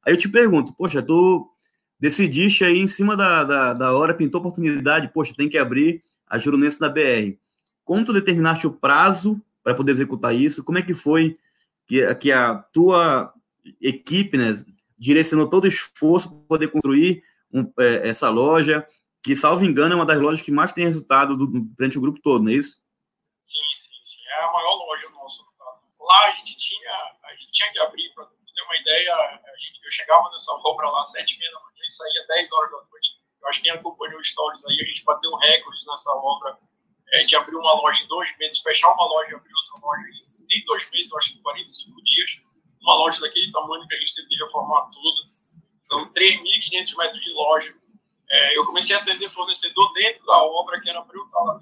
Aí 0.04 0.12
eu 0.12 0.18
te 0.18 0.28
pergunto, 0.28 0.72
poxa, 0.74 1.02
tu 1.02 1.50
decidiste 1.98 2.64
aí 2.64 2.78
em 2.78 2.86
cima 2.86 3.16
da, 3.16 3.44
da, 3.44 3.72
da 3.72 3.94
hora, 3.94 4.14
pintou 4.14 4.40
oportunidade, 4.40 5.12
poxa, 5.12 5.34
tem 5.36 5.48
que 5.48 5.58
abrir 5.58 6.02
a 6.26 6.38
jurumense 6.38 6.78
da 6.78 6.88
BR. 6.88 7.36
Como 7.84 8.04
tu 8.04 8.12
determinaste 8.12 8.66
o 8.66 8.72
prazo 8.72 9.40
para 9.70 9.76
poder 9.76 9.92
executar 9.92 10.34
isso? 10.34 10.64
Como 10.64 10.78
é 10.78 10.82
que 10.82 10.94
foi 10.94 11.38
que, 11.86 12.14
que 12.16 12.32
a 12.32 12.56
tua 12.56 13.32
equipe, 13.80 14.36
né, 14.36 14.52
direcionou 14.98 15.48
todo 15.48 15.64
o 15.64 15.68
esforço 15.68 16.28
para 16.28 16.46
poder 16.46 16.68
construir 16.68 17.22
um, 17.52 17.72
é, 17.78 18.08
essa 18.08 18.28
loja, 18.28 18.86
que, 19.22 19.36
salvo 19.36 19.64
engano, 19.64 19.92
é 19.92 19.96
uma 19.96 20.06
das 20.06 20.20
lojas 20.20 20.42
que 20.42 20.50
mais 20.50 20.72
tem 20.72 20.84
resultado 20.84 21.36
do, 21.36 21.44
o 21.44 22.00
grupo 22.00 22.20
todo, 22.20 22.42
não 22.42 22.50
é 22.50 22.54
isso? 22.54 22.82
É 24.28 24.44
a 24.44 24.52
maior 24.52 24.74
loja. 24.74 25.06
Lá 26.00 26.26
a 26.26 26.30
gente 26.36 26.56
tinha, 26.58 26.90
a 27.24 27.34
gente 27.34 27.52
tinha 27.52 27.72
que 27.72 27.78
abrir, 27.80 28.12
para 28.14 28.24
ter 28.24 28.62
uma 28.64 28.76
ideia, 28.76 29.40
eu 29.84 29.92
chegava 29.92 30.28
nessa 30.30 30.52
obra 30.52 30.88
lá 30.88 31.02
às 31.02 31.12
sete 31.12 31.34
e 31.34 31.38
meia 31.38 31.52
da 31.52 31.60
manhã 31.60 31.84
e 31.86 31.92
saía 31.92 32.26
dez 32.26 32.50
horas 32.50 32.70
da 32.72 32.78
noite. 32.78 33.10
Eu 33.40 33.48
acho 33.48 33.62
que 33.62 33.68
quem 33.68 33.78
acompanhou 33.78 34.24
stories 34.24 34.64
aí, 34.64 34.80
a 34.80 34.84
gente 34.84 35.04
bateu 35.04 35.30
um 35.30 35.36
recorde 35.36 35.86
nessa 35.86 36.12
obra 36.12 36.58
é, 37.12 37.24
de 37.24 37.36
abrir 37.36 37.56
uma 37.56 37.72
loja 37.74 38.02
em 38.02 38.06
dois 38.06 38.28
meses, 38.38 38.60
fechar 38.60 38.92
uma 38.92 39.04
loja 39.04 39.32
e 39.32 39.34
abrir 39.34 39.52
outra 39.52 39.86
loja 39.86 40.04
em 40.50 40.64
dois 40.64 40.90
meses, 40.90 41.10
eu 41.10 41.18
acho 41.18 41.32
que 41.34 41.42
45 41.42 42.02
dias. 42.02 42.30
Uma 42.82 42.94
loja 42.94 43.20
daquele 43.20 43.50
tamanho 43.52 43.86
que 43.86 43.94
a 43.94 43.98
gente 43.98 44.14
teve 44.14 44.28
que 44.28 44.36
reformar 44.36 44.90
tudo. 44.90 45.30
São 45.80 46.12
3.500 46.12 46.96
metros 46.96 47.20
de 47.22 47.32
loja. 47.32 47.74
É, 48.30 48.56
eu 48.56 48.64
comecei 48.64 48.96
a 48.96 49.00
atender 49.00 49.28
fornecedor 49.30 49.92
dentro 49.92 50.24
da 50.24 50.42
obra, 50.42 50.80
que 50.80 50.88
era 50.88 51.02
para 51.02 51.16
eu 51.16 51.24
estar. 51.24 51.60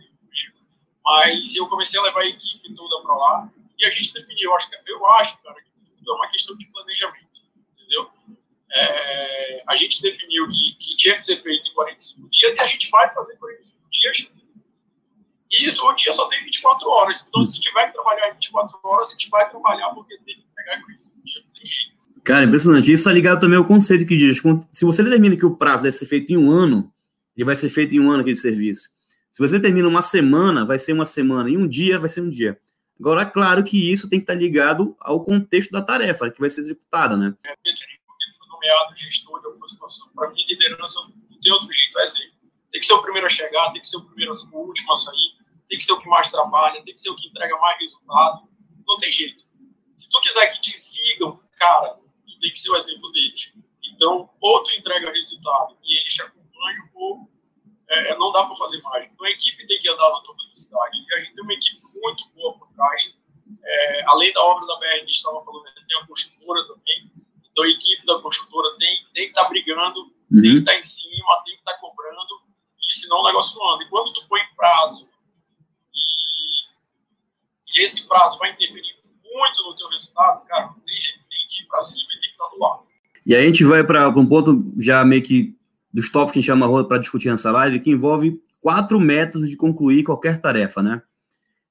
Mas 1.04 1.56
eu 1.56 1.66
comecei 1.68 1.98
a 1.98 2.02
levar 2.02 2.20
a 2.20 2.26
equipe 2.26 2.74
toda 2.74 3.02
para 3.02 3.16
lá. 3.16 3.52
E 3.78 3.84
a 3.86 3.90
gente 3.90 4.12
definiu, 4.12 4.50
eu 4.50 4.56
acho, 4.56 4.70
eu 4.86 5.06
acho 5.06 5.38
cara, 5.38 5.60
que 5.62 5.70
tudo 5.96 6.12
é 6.12 6.14
uma 6.14 6.28
questão 6.28 6.56
de 6.56 6.66
planejamento. 6.66 7.40
Entendeu? 7.74 8.10
É, 8.72 9.62
a 9.66 9.76
gente 9.76 10.02
definiu 10.02 10.46
que, 10.48 10.74
que 10.74 10.96
tinha 10.96 11.16
que 11.16 11.22
ser 11.22 11.42
feito 11.42 11.70
em 11.70 11.74
45 11.74 12.28
dias 12.30 12.56
e 12.56 12.60
a 12.60 12.66
gente 12.66 12.90
vai 12.90 13.12
fazer 13.14 13.36
45 13.38 13.78
dias 13.90 14.30
isso 15.66 15.86
o 15.86 15.92
dia 15.94 16.12
só 16.12 16.26
tem 16.28 16.44
24 16.44 16.88
horas. 16.88 17.24
Então, 17.26 17.44
se 17.44 17.60
tiver 17.60 17.86
que 17.86 17.92
trabalhar 17.94 18.32
24 18.34 18.78
horas, 18.82 19.08
a 19.08 19.12
gente 19.12 19.28
vai 19.30 19.48
trabalhar 19.48 19.88
porque 19.90 20.16
tem 20.18 20.36
que 20.36 20.44
pegar 20.54 20.82
com 20.82 20.92
isso. 20.92 21.12
Cara, 22.24 22.44
impressionante. 22.44 22.92
Isso 22.92 23.00
está 23.00 23.12
ligado 23.12 23.40
também 23.40 23.56
ao 23.56 23.64
conceito 23.64 24.06
que 24.06 24.16
diz: 24.16 24.42
se 24.70 24.84
você 24.84 25.02
determina 25.02 25.36
que 25.36 25.46
o 25.46 25.56
prazo 25.56 25.84
deve 25.84 25.96
ser 25.96 26.06
feito 26.06 26.30
em 26.30 26.36
um 26.36 26.50
ano, 26.50 26.92
ele 27.36 27.44
vai 27.44 27.56
ser 27.56 27.70
feito 27.70 27.96
em 27.96 28.00
um 28.00 28.10
ano 28.10 28.20
aquele 28.20 28.36
serviço. 28.36 28.90
Se 29.32 29.38
você 29.40 29.58
termina 29.58 29.88
uma 29.88 30.02
semana, 30.02 30.66
vai 30.66 30.78
ser 30.78 30.92
uma 30.92 31.06
semana. 31.06 31.48
Em 31.48 31.56
um 31.56 31.66
dia, 31.66 31.98
vai 31.98 32.08
ser 32.08 32.20
um 32.20 32.28
dia. 32.28 32.60
Agora, 33.00 33.24
claro 33.24 33.64
que 33.64 33.90
isso 33.90 34.10
tem 34.10 34.18
que 34.18 34.24
estar 34.24 34.34
ligado 34.34 34.96
ao 35.00 35.24
contexto 35.24 35.70
da 35.70 35.80
tarefa 35.80 36.30
que 36.30 36.40
vai 36.40 36.50
ser 36.50 36.60
executada, 36.60 37.16
né? 37.16 37.34
É, 37.46 37.54
foi 37.54 38.48
nomeado 38.48 38.96
gestor 38.96 39.40
de 39.40 39.46
alguma 39.46 39.68
situação. 39.68 40.08
Para 40.14 40.28
mim, 40.30 40.44
liderança 40.48 41.00
não 41.00 41.40
tem 41.40 41.52
outro 41.52 41.72
jeito, 41.72 41.98
é 41.98 42.02
assim. 42.02 42.24
Tem 42.72 42.80
que 42.80 42.86
ser 42.86 42.92
o 42.92 43.02
primeiro 43.02 43.26
a 43.26 43.30
chegar, 43.30 43.72
tem 43.72 43.80
que 43.80 43.86
ser 43.86 43.96
o 43.96 44.04
primeiro, 44.04 44.32
o 44.52 44.58
último 44.58 44.92
a 44.92 44.96
sair 44.96 45.37
tem 45.68 45.78
que 45.78 45.84
ser 45.84 45.92
o 45.92 46.00
que 46.00 46.08
mais 46.08 46.30
trabalha, 46.30 46.82
tem 46.82 46.94
que 46.94 47.00
ser 47.00 47.10
o 47.10 47.16
que 47.16 47.28
entrega 47.28 47.56
mais 47.58 47.78
resultado. 47.78 48.48
Não 48.86 48.98
tem 48.98 49.12
jeito. 49.12 49.44
Se 49.98 50.08
tu 50.08 50.20
quiser 50.20 50.46
que 50.52 50.60
te 50.60 50.78
sigam, 50.78 51.40
cara, 51.58 51.94
tu 51.94 52.40
tem 52.40 52.50
que 52.50 52.58
ser 52.58 52.70
o 52.70 52.76
exemplo 52.76 53.10
deles. 53.12 53.52
Então, 53.84 54.30
ou 54.40 54.62
tu 54.62 54.70
entrega 54.72 55.10
resultado 55.10 55.76
e 55.82 56.00
eles 56.00 56.14
te 56.14 56.22
acompanham, 56.22 56.88
ou 56.94 57.28
é, 57.88 58.16
não 58.16 58.32
dá 58.32 58.44
para 58.44 58.56
fazer 58.56 58.80
mais. 58.82 59.10
Então, 59.10 59.26
a 59.26 59.30
equipe 59.30 59.66
tem 59.66 59.80
que 59.80 59.88
andar 59.88 60.10
na 60.10 60.20
tua 60.20 60.36
velocidade. 60.36 60.96
E 60.96 61.14
a 61.14 61.20
gente 61.20 61.34
tem 61.34 61.44
uma 61.44 61.52
equipe 61.52 61.82
muito 61.94 62.28
boa 62.34 62.58
por 62.58 62.68
trás. 62.74 63.14
É, 63.64 64.04
além 64.08 64.32
da 64.32 64.42
obra 64.42 64.66
da 64.66 64.76
BR, 64.76 64.86
a 64.86 64.98
gente 64.98 65.10
estava 65.10 65.44
falando, 65.44 65.64
tem 65.64 65.98
a 65.98 66.06
construtora 66.06 66.66
também. 66.66 67.12
Então, 67.50 67.64
a 67.64 67.68
equipe 67.68 68.06
da 68.06 68.20
construtora 68.20 68.76
tem, 68.78 69.04
tem 69.14 69.24
que 69.24 69.30
estar 69.30 69.44
tá 69.44 69.48
brigando, 69.48 70.00
uhum. 70.00 70.40
tem 70.40 70.52
que 70.52 70.58
estar 70.58 70.72
tá 70.72 70.78
em 70.78 70.82
cima, 70.82 71.42
tem 71.44 71.54
que 71.54 71.60
estar 71.60 71.72
tá 71.72 71.78
cobrando, 71.80 72.40
e 72.88 72.92
senão 72.92 73.18
o 73.18 73.26
negócio 73.26 73.58
não 73.58 73.74
anda. 73.74 73.84
E 73.84 73.88
quando 73.88 74.12
tu 74.12 74.26
põe 74.28 74.40
prazo, 74.56 75.08
esse 77.82 78.06
prazo 78.06 78.38
vai 78.38 78.52
interferir 78.52 78.98
muito 79.24 79.62
no 79.62 79.76
teu 79.76 79.88
resultado, 79.88 80.44
cara, 80.46 80.68
tem 80.84 81.00
jeito, 81.00 81.18
tem 81.18 81.48
que 81.50 81.62
ir 81.62 81.66
para 81.66 81.82
cima 81.82 82.02
e 82.02 82.20
tem 82.20 82.20
que 82.20 82.26
estar 82.28 82.48
do 82.48 82.58
lado. 82.58 82.82
E 83.26 83.34
aí 83.34 83.42
a 83.42 83.46
gente 83.46 83.64
vai 83.64 83.84
para 83.84 84.08
um 84.08 84.26
ponto 84.26 84.72
já 84.78 85.04
meio 85.04 85.22
que 85.22 85.56
dos 85.92 86.10
tópicos 86.10 86.32
que 86.32 86.38
a 86.38 86.40
gente 86.40 86.46
chama 86.46 86.84
para 86.84 86.98
discutir 86.98 87.30
nessa 87.30 87.50
live, 87.50 87.80
que 87.80 87.90
envolve 87.90 88.40
quatro 88.60 88.98
métodos 88.98 89.48
de 89.48 89.56
concluir 89.56 90.04
qualquer 90.04 90.40
tarefa, 90.40 90.82
né? 90.82 91.02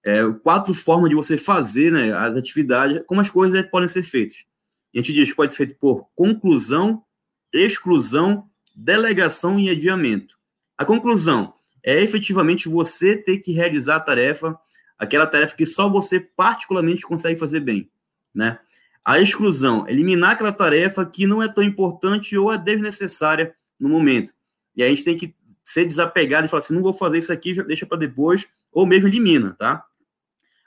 É, 0.03 0.21
quatro 0.43 0.73
formas 0.73 1.09
de 1.09 1.15
você 1.15 1.37
fazer 1.37 1.91
né, 1.91 2.13
as 2.13 2.35
atividades, 2.37 3.03
como 3.05 3.19
as 3.19 3.29
coisas 3.29 3.61
podem 3.69 3.89
ser 3.89 4.03
feitas. 4.03 4.45
A 4.93 4.97
gente 4.99 5.13
diz 5.13 5.29
que 5.29 5.35
pode 5.35 5.51
ser 5.51 5.57
feito 5.57 5.75
por 5.79 6.07
conclusão, 6.15 7.03
exclusão, 7.51 8.49
delegação 8.73 9.59
e 9.59 9.69
adiamento. 9.69 10.37
A 10.77 10.85
conclusão 10.85 11.53
é 11.83 12.01
efetivamente 12.01 12.69
você 12.69 13.17
ter 13.17 13.39
que 13.39 13.51
realizar 13.51 13.97
a 13.97 13.99
tarefa 13.99 14.57
aquela 14.97 15.27
tarefa 15.27 15.55
que 15.55 15.65
só 15.65 15.89
você 15.89 16.19
particularmente 16.19 17.03
consegue 17.03 17.39
fazer 17.39 17.59
bem, 17.59 17.89
né? 18.33 18.59
A 19.05 19.19
exclusão, 19.19 19.87
eliminar 19.87 20.31
aquela 20.31 20.51
tarefa 20.51 21.05
que 21.05 21.25
não 21.25 21.41
é 21.41 21.47
tão 21.47 21.63
importante 21.63 22.37
ou 22.37 22.51
é 22.51 22.57
desnecessária 22.57 23.55
no 23.79 23.87
momento. 23.87 24.33
E 24.75 24.83
a 24.83 24.89
gente 24.89 25.03
tem 25.03 25.17
que 25.17 25.33
ser 25.63 25.85
desapegado 25.85 26.45
e 26.45 26.49
falar 26.49 26.61
assim, 26.61 26.73
não 26.73 26.81
vou 26.81 26.93
fazer 26.93 27.17
isso 27.17 27.31
aqui, 27.31 27.53
deixa 27.63 27.85
para 27.85 27.97
depois, 27.97 28.49
ou 28.71 28.85
mesmo 28.85 29.07
elimina, 29.07 29.55
tá? 29.57 29.85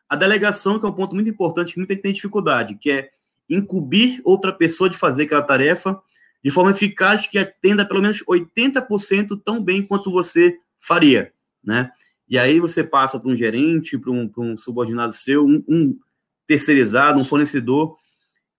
A 0.09 0.17
delegação, 0.17 0.79
que 0.79 0.87
é 0.87 0.89
um 0.89 0.93
ponto 0.93 1.15
muito 1.15 1.31
importante, 1.31 1.75
que 1.75 1.79
muita 1.79 1.95
gente 1.95 2.03
tem 2.03 2.13
dificuldade, 2.13 2.75
que 2.77 2.91
é 2.91 3.11
incumbir 3.49 4.21
outra 4.25 4.53
pessoa 4.53 4.89
de 4.89 4.97
fazer 4.97 5.25
aquela 5.25 5.43
tarefa 5.43 6.01
de 6.43 6.51
forma 6.51 6.71
eficaz 6.71 7.27
que 7.27 7.39
atenda 7.39 7.85
pelo 7.85 8.01
menos 8.01 8.25
80% 8.25 9.41
tão 9.45 9.63
bem 9.63 9.83
quanto 9.83 10.11
você 10.11 10.59
faria, 10.79 11.33
né? 11.63 11.91
E 12.31 12.39
aí 12.39 12.61
você 12.61 12.85
passa 12.85 13.19
para 13.19 13.29
um 13.29 13.37
gerente, 13.37 13.99
para 13.99 14.13
um, 14.13 14.31
um, 14.39 14.57
subordinado 14.57 15.13
seu, 15.13 15.45
um, 15.45 15.65
um, 15.69 15.99
terceirizado, 16.47 17.19
um 17.19 17.25
fornecedor. 17.25 17.97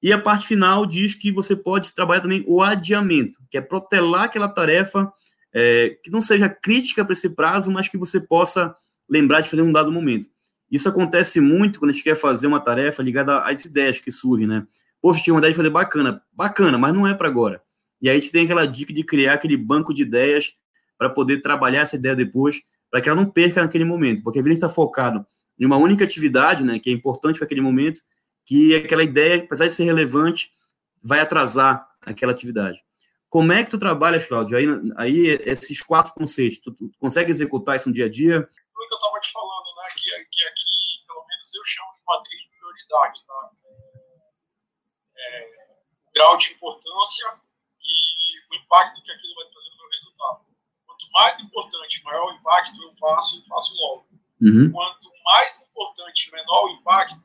E 0.03 0.11
a 0.11 0.19
parte 0.19 0.45
final 0.45 0.85
diz 0.85 1.15
que 1.15 1.31
você 1.31 1.55
pode 1.55 1.93
trabalhar 1.93 2.19
também 2.19 2.43
o 2.45 2.61
adiamento, 2.61 3.39
que 3.49 3.57
é 3.57 3.61
protelar 3.61 4.23
aquela 4.23 4.49
tarefa 4.49 5.09
é, 5.53 5.97
que 6.03 6.11
não 6.11 6.21
seja 6.21 6.49
crítica 6.49 7.05
para 7.05 7.13
esse 7.13 7.29
prazo, 7.29 7.71
mas 7.71 7.87
que 7.87 7.97
você 7.97 8.19
possa 8.19 8.75
lembrar 9.09 9.39
de 9.39 9.49
fazer 9.49 9.61
um 9.61 9.71
dado 9.71 9.89
momento. 9.89 10.27
Isso 10.69 10.89
acontece 10.89 11.39
muito 11.39 11.79
quando 11.79 11.91
a 11.91 11.93
gente 11.93 12.03
quer 12.03 12.15
fazer 12.15 12.47
uma 12.47 12.59
tarefa 12.59 13.01
ligada 13.01 13.39
às 13.39 13.63
ideias 13.63 14.01
que 14.01 14.11
surgem, 14.11 14.47
né? 14.47 14.67
Poxa, 15.01 15.21
tinha 15.23 15.33
uma 15.33 15.39
ideia 15.39 15.51
de 15.51 15.57
fazer 15.57 15.69
bacana, 15.69 16.21
bacana, 16.33 16.77
mas 16.77 16.93
não 16.93 17.07
é 17.07 17.13
para 17.13 17.27
agora. 17.27 17.61
E 18.01 18.09
aí 18.09 18.17
a 18.17 18.19
gente 18.19 18.31
tem 18.31 18.43
aquela 18.43 18.65
dica 18.65 18.93
de 18.93 19.03
criar 19.03 19.33
aquele 19.33 19.55
banco 19.55 19.93
de 19.93 20.01
ideias 20.01 20.53
para 20.97 21.09
poder 21.09 21.41
trabalhar 21.41 21.81
essa 21.81 21.95
ideia 21.95 22.15
depois 22.15 22.61
para 22.91 23.01
que 23.01 23.09
ela 23.09 23.19
não 23.19 23.31
perca 23.31 23.61
naquele 23.61 23.85
momento, 23.85 24.21
porque 24.21 24.39
a 24.39 24.43
vida 24.43 24.53
está 24.53 24.67
focado 24.67 25.25
em 25.57 25.65
uma 25.65 25.77
única 25.77 26.03
atividade, 26.03 26.63
né, 26.63 26.77
que 26.77 26.89
é 26.89 26.93
importante 26.93 27.37
para 27.37 27.45
aquele 27.45 27.61
momento, 27.61 28.01
que 28.45 28.75
aquela 28.75 29.03
ideia, 29.03 29.41
apesar 29.41 29.67
de 29.67 29.73
ser 29.73 29.85
relevante, 29.85 30.51
vai 31.01 31.21
atrasar 31.21 31.87
aquela 32.01 32.33
atividade. 32.33 32.83
Como 33.29 33.53
é 33.53 33.63
que 33.63 33.69
tu 33.69 33.79
trabalha, 33.79 34.19
Claudio? 34.19 34.57
Aí, 34.57 34.65
aí 34.97 35.27
esses 35.45 35.81
quatro 35.81 36.13
conceitos, 36.13 36.59
tu, 36.59 36.73
tu, 36.73 36.91
consegue 36.99 37.31
executar 37.31 37.77
isso 37.77 37.87
no 37.87 37.95
dia 37.95 38.05
a 38.05 38.09
dia? 38.09 38.39
O 38.39 38.87
que 38.87 38.93
eu 38.93 38.97
estava 38.97 39.19
te 39.21 39.31
falando, 39.31 39.67
né, 39.77 39.87
que, 39.93 40.01
que 40.35 40.43
aqui, 40.43 41.07
pelo 41.07 41.23
menos 41.25 41.55
eu 41.55 41.63
chamo 41.63 41.93
de 41.95 42.03
matriz 42.05 42.41
de 42.41 42.49
prioridade, 42.59 43.19
tá? 43.25 43.51
É, 45.15 45.43
é, 45.43 45.77
grau 46.13 46.37
de 46.37 46.51
importância 46.51 47.27
e 47.79 48.51
o 48.51 48.55
impacto 48.59 49.01
que 49.01 49.11
aquilo 49.11 49.35
vai 49.35 49.45
trazer 49.45 49.60
mais 51.11 51.39
importante, 51.39 52.03
maior 52.03 52.31
o 52.31 52.35
impacto 52.35 52.81
eu 52.81 52.93
faço 52.93 53.39
e 53.39 53.47
faço 53.47 53.73
logo. 53.75 54.07
Uhum. 54.41 54.71
Quanto 54.71 55.11
mais 55.23 55.67
importante, 55.69 56.31
menor 56.31 56.65
o 56.65 56.69
impacto, 56.69 57.23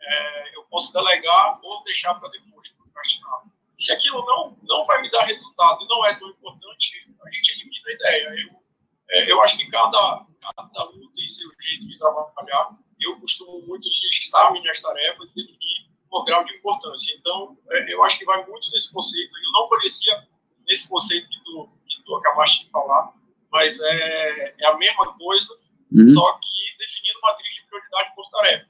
é, 0.00 0.56
eu 0.56 0.64
posso 0.64 0.92
delegar 0.92 1.58
ou 1.62 1.84
deixar 1.84 2.14
para 2.14 2.28
depois, 2.30 2.70
procrastinar. 2.70 3.42
Se 3.78 3.92
aquilo 3.92 4.24
não, 4.26 4.58
não 4.62 4.86
vai 4.86 5.00
me 5.00 5.10
dar 5.10 5.24
resultado 5.24 5.82
e 5.82 5.88
não 5.88 6.04
é 6.04 6.14
tão 6.14 6.28
importante, 6.28 7.08
a 7.24 7.30
gente 7.30 7.52
elimina 7.52 7.88
a 7.88 7.92
ideia. 7.92 8.42
Eu, 8.42 8.62
é, 9.10 9.32
eu 9.32 9.42
acho 9.42 9.56
que 9.56 9.66
cada, 9.70 10.26
cada 10.54 10.88
um 10.90 11.10
tem 11.14 11.26
seu 11.26 11.50
jeito 11.60 11.88
de 11.88 11.98
trabalhar. 11.98 12.76
Eu 13.00 13.18
costumo 13.20 13.66
muito 13.66 13.88
listar 13.88 14.52
minhas 14.52 14.80
tarefas 14.80 15.30
e 15.30 15.34
definir 15.34 15.90
por 16.10 16.24
grau 16.24 16.44
de 16.44 16.54
importância. 16.56 17.14
Então, 17.16 17.56
é, 17.70 17.94
eu 17.94 18.04
acho 18.04 18.18
que 18.18 18.24
vai 18.24 18.44
muito 18.46 18.70
nesse 18.70 18.92
conceito. 18.92 19.30
Eu 19.34 19.52
não 19.52 19.68
conhecia 19.68 20.28
nesse 20.66 20.88
conceito 20.88 21.28
que 21.28 21.42
tu, 21.44 21.70
que 21.88 22.02
tu 22.02 22.16
acabou 22.16 22.38
bastante 22.38 22.70
falar, 22.70 23.14
mas 23.50 23.80
é, 23.80 24.54
é 24.58 24.66
a 24.66 24.76
mesma 24.78 25.12
coisa, 25.16 25.54
uhum. 25.92 26.14
só 26.14 26.32
que 26.34 26.48
definindo 26.78 27.20
matriz 27.22 27.54
de 27.54 27.62
prioridade 27.68 28.14
por 28.14 28.30
tarefa. 28.30 28.66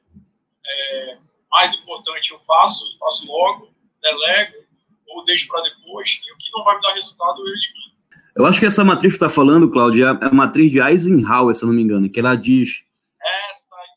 É, 0.67 1.19
mais 1.51 1.75
importante 1.75 2.31
eu 2.31 2.41
faço, 2.41 2.85
faço 2.99 3.27
logo, 3.27 3.73
delego, 4.03 4.65
ou 5.09 5.25
deixo 5.25 5.49
para 5.49 5.63
depois, 5.63 6.21
e 6.25 6.33
o 6.33 6.37
que 6.39 6.51
não 6.53 6.65
vai 6.65 6.77
me 6.77 6.83
dar 6.83 6.93
resultado 6.93 7.41
eu 7.41 7.47
elimino. 7.47 7.91
Eu 8.37 8.47
acho 8.47 8.61
que 8.61 8.67
essa 8.67 8.85
matriz 8.85 9.13
que 9.13 9.17
está 9.17 9.29
falando, 9.29 9.71
Cláudia, 9.71 10.19
é 10.21 10.27
a 10.27 10.33
matriz 10.33 10.71
de 10.71 10.81
Eisenhower, 10.81 11.55
se 11.55 11.65
eu 11.65 11.67
não 11.67 11.75
me 11.75 11.83
engano, 11.83 12.09
que 12.09 12.21
ela 12.21 12.37
diz. 12.37 12.85
Essa 13.21 13.75
aí, 13.75 13.89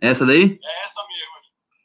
é. 0.00 0.08
Essa 0.08 0.26
daí? 0.26 0.58
É 0.62 0.84
essa 0.84 1.00
mesmo. 1.06 1.34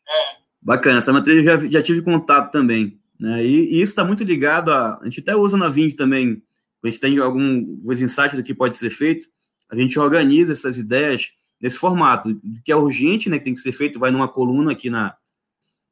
É. 0.08 0.38
Bacana, 0.62 1.00
essa 1.00 1.14
matriz 1.14 1.38
eu 1.38 1.44
já, 1.44 1.70
já 1.70 1.84
tive 1.84 2.02
contato 2.02 2.52
também. 2.52 3.00
Né? 3.20 3.44
E, 3.44 3.76
e 3.76 3.82
isso 3.82 3.92
está 3.92 4.04
muito 4.04 4.24
ligado 4.24 4.72
a. 4.72 4.98
A 5.00 5.04
gente 5.04 5.20
até 5.20 5.36
usa 5.36 5.58
na 5.58 5.70
Vind 5.70 5.94
também, 5.94 6.42
a 6.84 6.90
gente 6.90 7.00
tem 7.00 7.18
alguns 7.20 8.02
insights 8.02 8.36
do 8.36 8.44
que 8.44 8.54
pode 8.54 8.76
ser 8.76 8.90
feito, 8.90 9.28
a 9.70 9.76
gente 9.76 9.98
organiza 10.00 10.52
essas 10.52 10.78
ideias 10.78 11.32
nesse 11.60 11.78
formato, 11.78 12.40
que 12.66 12.72
é 12.72 12.76
urgente, 12.76 13.30
né, 13.30 13.38
que 13.38 13.46
tem 13.46 13.54
que 13.54 13.60
ser 13.60 13.72
feito, 13.72 14.00
vai 14.00 14.12
numa 14.12 14.28
coluna 14.28 14.72
aqui 14.72 14.90
na 14.90 15.16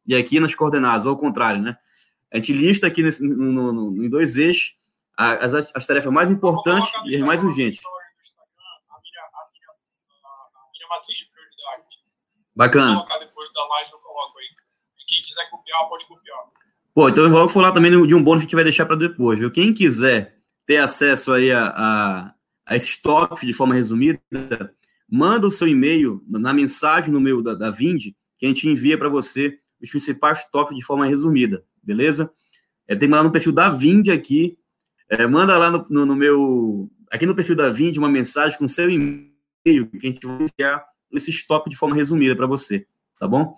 e 0.06 0.15
aqui 0.15 0.39
nas 0.39 0.56
coordenadas, 0.56 1.06
ao 1.06 1.15
contrário, 1.15 1.62
né? 1.62 1.78
A 2.34 2.38
gente 2.38 2.52
lista 2.52 2.88
aqui 2.88 3.04
nesse, 3.04 3.23
no, 3.23 3.71
no, 3.71 4.04
em 4.04 4.10
dois 4.10 4.38
eixos 4.38 4.73
as, 5.15 5.54
as 5.75 5.86
tarefas 5.86 6.12
mais 6.12 6.32
importantes 6.32 6.89
e 7.06 7.15
as 7.15 7.21
mais 7.21 7.43
urgentes. 7.43 7.82
Bacana. 12.56 13.06
Quem 15.08 15.21
quiser 15.21 15.49
copiar, 15.49 15.89
pode 15.89 16.06
copiar. 16.08 16.38
Pô, 16.93 17.10
então 17.10 17.23
eu 17.23 17.30
vou 17.30 17.49
falar 17.49 17.71
também 17.71 17.91
de 18.08 18.15
um 18.15 18.23
bônus 18.23 18.41
que 18.41 18.45
a 18.45 18.47
gente 18.47 18.56
vai 18.56 18.63
deixar 18.63 18.86
para 18.86 18.95
depois, 18.95 19.39
viu? 19.39 19.52
Quem 19.52 19.73
quiser 19.73 20.38
ter 20.69 20.77
acesso 20.77 21.34
aí 21.34 21.51
a, 21.51 21.65
a, 21.69 22.34
a 22.63 22.75
esses 22.75 22.95
tópicos 22.95 23.41
de 23.41 23.53
forma 23.53 23.73
resumida, 23.73 24.21
manda 25.10 25.47
o 25.47 25.51
seu 25.51 25.67
e-mail 25.67 26.23
na 26.29 26.53
mensagem 26.53 27.12
no 27.12 27.19
meu 27.19 27.41
da, 27.41 27.55
da 27.55 27.71
que 27.71 28.15
a 28.43 28.45
gente 28.45 28.69
envia 28.69 28.95
para 28.95 29.10
você 29.10 29.58
os 29.82 29.89
principais 29.89 30.47
tópicos 30.51 30.77
de 30.77 30.86
forma 30.86 31.08
resumida, 31.08 31.65
beleza? 31.82 32.32
É, 32.88 32.95
tem 32.95 33.10
lá 33.10 33.23
no 33.23 33.32
perfil 33.32 33.51
da 33.51 33.67
Vind 33.71 34.10
aqui, 34.10 34.60
é, 35.10 35.25
manda 35.25 35.58
lá 35.58 35.71
no, 35.71 35.88
no, 35.89 36.05
no, 36.05 36.15
meu, 36.15 36.88
aqui 37.10 37.25
no 37.25 37.34
perfil 37.34 37.55
da 37.55 37.71
Vind 37.71 37.97
uma 37.97 38.08
mensagem 38.08 38.55
com 38.60 38.67
seu 38.67 38.91
e-mail, 38.91 39.32
que 39.65 39.88
a 40.03 40.05
gente 40.05 40.23
vai 40.23 40.38
enviar 40.43 40.86
esses 41.13 41.47
tópicos 41.47 41.71
de 41.71 41.79
forma 41.79 41.95
resumida 41.95 42.36
para 42.36 42.45
você, 42.45 42.86
tá 43.19 43.27
bom? 43.27 43.55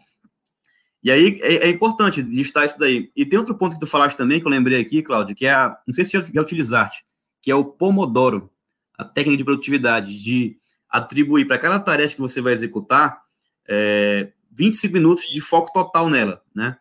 E 1.03 1.09
aí 1.09 1.39
é, 1.41 1.67
é, 1.67 1.69
importante 1.69 2.21
listar 2.21 2.65
isso 2.65 2.77
daí. 2.77 3.11
E 3.15 3.25
tem 3.25 3.39
outro 3.39 3.55
ponto 3.55 3.73
que 3.73 3.79
tu 3.79 3.87
falaste 3.87 4.17
também, 4.17 4.39
que 4.39 4.45
eu 4.45 4.51
lembrei 4.51 4.79
aqui, 4.79 5.01
Cláudio, 5.01 5.35
que 5.35 5.45
é 5.45 5.51
a, 5.51 5.77
não 5.87 5.93
sei 5.93 6.05
se 6.05 6.11
já, 6.11 6.21
já 6.21 6.41
utilizaste, 6.41 7.03
que 7.41 7.49
é 7.49 7.55
o 7.55 7.65
Pomodoro, 7.65 8.51
a 8.97 9.03
técnica 9.03 9.37
de 9.37 9.43
produtividade, 9.43 10.21
de 10.21 10.57
atribuir 10.87 11.45
para 11.45 11.57
cada 11.57 11.79
tarefa 11.79 12.15
que 12.15 12.21
você 12.21 12.41
vai 12.41 12.53
executar 12.53 13.21
é, 13.67 14.31
25 14.51 14.93
minutos 14.93 15.23
de 15.31 15.41
foco 15.41 15.71
total 15.73 16.09
nela, 16.09 16.43
né? 16.53 16.77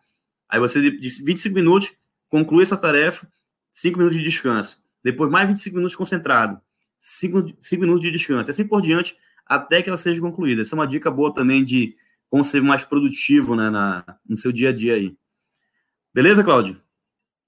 Aí 0.47 0.59
você, 0.59 0.81
de 0.91 1.23
25 1.23 1.55
minutos, 1.55 1.93
conclui 2.27 2.63
essa 2.63 2.75
tarefa, 2.75 3.25
5 3.71 3.97
minutos 3.97 4.17
de 4.17 4.23
descanso. 4.23 4.81
Depois, 5.03 5.31
mais 5.31 5.47
25 5.47 5.75
minutos 5.77 5.95
concentrado, 5.95 6.59
5, 6.99 7.55
5 7.59 7.81
minutos 7.81 8.01
de 8.01 8.11
descanso. 8.11 8.51
Assim 8.51 8.67
por 8.67 8.81
diante, 8.81 9.15
até 9.45 9.81
que 9.81 9.89
ela 9.89 9.97
seja 9.97 10.19
concluída. 10.21 10.61
Essa 10.61 10.75
é 10.75 10.77
uma 10.77 10.87
dica 10.87 11.09
boa 11.09 11.33
também 11.33 11.63
de 11.63 11.95
como 12.31 12.45
ser 12.45 12.63
mais 12.63 12.85
produtivo 12.85 13.57
né, 13.57 13.69
na, 13.69 14.05
no 14.27 14.37
seu 14.37 14.53
dia 14.53 14.69
a 14.69 14.73
dia 14.73 14.95
aí. 14.95 15.13
Beleza, 16.13 16.41
Cláudio? 16.45 16.81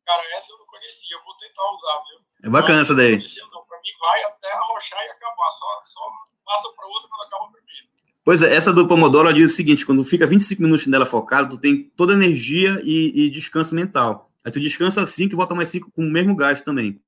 Cara, 0.05 0.21
essa 0.35 0.51
eu 0.51 0.59
não 0.59 0.65
conhecia, 0.65 1.15
eu 1.15 1.23
vou 1.23 1.33
tentar 1.37 1.63
usar, 1.71 2.03
viu? 2.03 2.19
É 2.43 2.49
bacana 2.49 2.81
essa 2.81 2.93
daí. 2.93 3.11
Não, 3.15 3.65
para 3.65 3.77
mim 3.77 3.89
vai 4.01 4.23
até 4.25 4.51
arrochar 4.51 4.99
e 5.05 5.09
acabar, 5.09 5.51
só, 5.51 5.65
só 5.85 6.01
passa 6.45 6.69
para 6.75 6.85
outra 6.85 7.09
quando 7.09 7.25
acaba 7.25 7.45
primeiro. 7.45 7.87
Pois 8.25 8.43
é, 8.43 8.53
essa 8.53 8.73
do 8.73 8.85
Pomodoro 8.85 9.29
ela 9.29 9.33
diz 9.33 9.53
o 9.53 9.55
seguinte: 9.55 9.85
quando 9.85 10.03
fica 10.03 10.27
25 10.27 10.61
minutos 10.61 10.85
nela 10.85 11.05
focado, 11.05 11.55
tu 11.55 11.61
tem 11.61 11.89
toda 11.95 12.13
energia 12.13 12.81
e, 12.83 13.25
e 13.25 13.29
descanso 13.29 13.73
mental. 13.73 14.29
Aí 14.43 14.51
tu 14.51 14.59
descansa 14.59 15.05
5 15.05 15.33
e 15.33 15.35
volta 15.37 15.55
mais 15.55 15.69
5 15.69 15.91
com 15.91 16.03
o 16.03 16.11
mesmo 16.11 16.35
gás 16.35 16.61
também. 16.61 17.01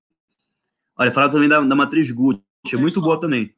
Olha, 0.98 1.12
falar 1.12 1.28
também 1.28 1.50
da, 1.50 1.60
da 1.60 1.76
matriz 1.76 2.10
Gucci, 2.10 2.42
é 2.74 2.78
muito 2.78 3.02
boa 3.02 3.20
também. 3.20 3.54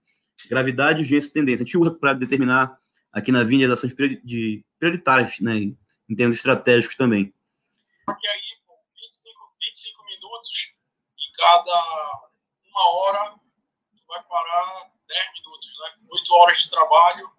Gravidade, 0.50 1.02
urgência 1.02 1.30
e 1.30 1.34
tendência. 1.34 1.64
A 1.64 1.66
gente 1.66 1.78
usa 1.78 1.92
para 1.92 2.14
determinar 2.14 2.80
aqui 3.12 3.32
na 3.32 3.44
Vinha 3.44 3.68
as 3.68 3.74
ações 3.74 3.96
de 4.24 4.64
prioritárias, 4.80 5.40
né, 5.40 5.56
em 5.56 6.16
termos 6.16 6.36
estratégicos 6.36 6.96
também. 6.96 7.34
Porque 8.06 8.28
aí, 8.28 8.42
25, 8.96 9.40
25 9.60 10.06
minutos 10.06 10.74
em 11.20 11.32
cada 11.36 12.22
uma 12.64 12.90
hora, 12.96 13.32
tu 13.32 14.04
vai 14.08 14.24
parar 14.24 14.92
10 15.08 15.20
minutos, 15.34 15.70
né? 15.80 16.08
8 16.10 16.34
horas 16.36 16.64
de 16.64 16.70
trabalho, 16.70 17.30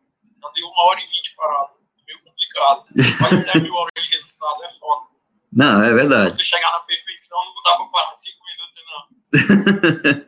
já 0.43 0.49
deu 0.51 0.67
uma 0.67 0.83
hora 0.85 1.01
e 1.01 1.07
20 1.07 1.37
parado. 1.37 1.73
Meio 2.07 2.23
complicado. 2.23 2.85
Mas 3.21 3.45
10 3.53 3.63
mil 3.63 3.75
horas 3.75 3.93
de 3.95 4.17
resultado 4.17 4.65
é 4.65 4.73
foda. 4.73 5.07
Não, 5.53 5.83
é 5.83 5.93
verdade. 5.93 6.31
Se 6.33 6.37
você 6.39 6.45
chegar 6.45 6.71
na 6.73 6.81
perfeição, 6.81 7.39
não 7.45 7.63
dá 7.63 7.77
para 7.77 7.87
parar 7.87 8.15
5 8.15 8.39
minutos, 8.45 8.85
não. 8.91 10.28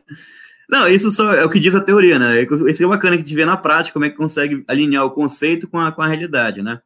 Não, 0.71 0.87
isso 0.87 1.11
só 1.11 1.33
é 1.33 1.43
o 1.43 1.49
que 1.49 1.59
diz 1.59 1.75
a 1.75 1.83
teoria, 1.83 2.17
né? 2.17 2.43
Isso 2.69 2.81
é 2.81 2.87
bacana 2.87 3.17
que 3.17 3.23
a 3.23 3.25
gente 3.25 3.35
vê 3.35 3.43
na 3.43 3.57
prática, 3.57 3.91
como 3.91 4.05
é 4.05 4.09
que 4.09 4.15
consegue 4.15 4.63
alinhar 4.69 5.03
o 5.03 5.11
conceito 5.11 5.67
com 5.67 5.77
a, 5.77 5.91
com 5.91 6.01
a 6.01 6.07
realidade, 6.07 6.61
né? 6.61 6.81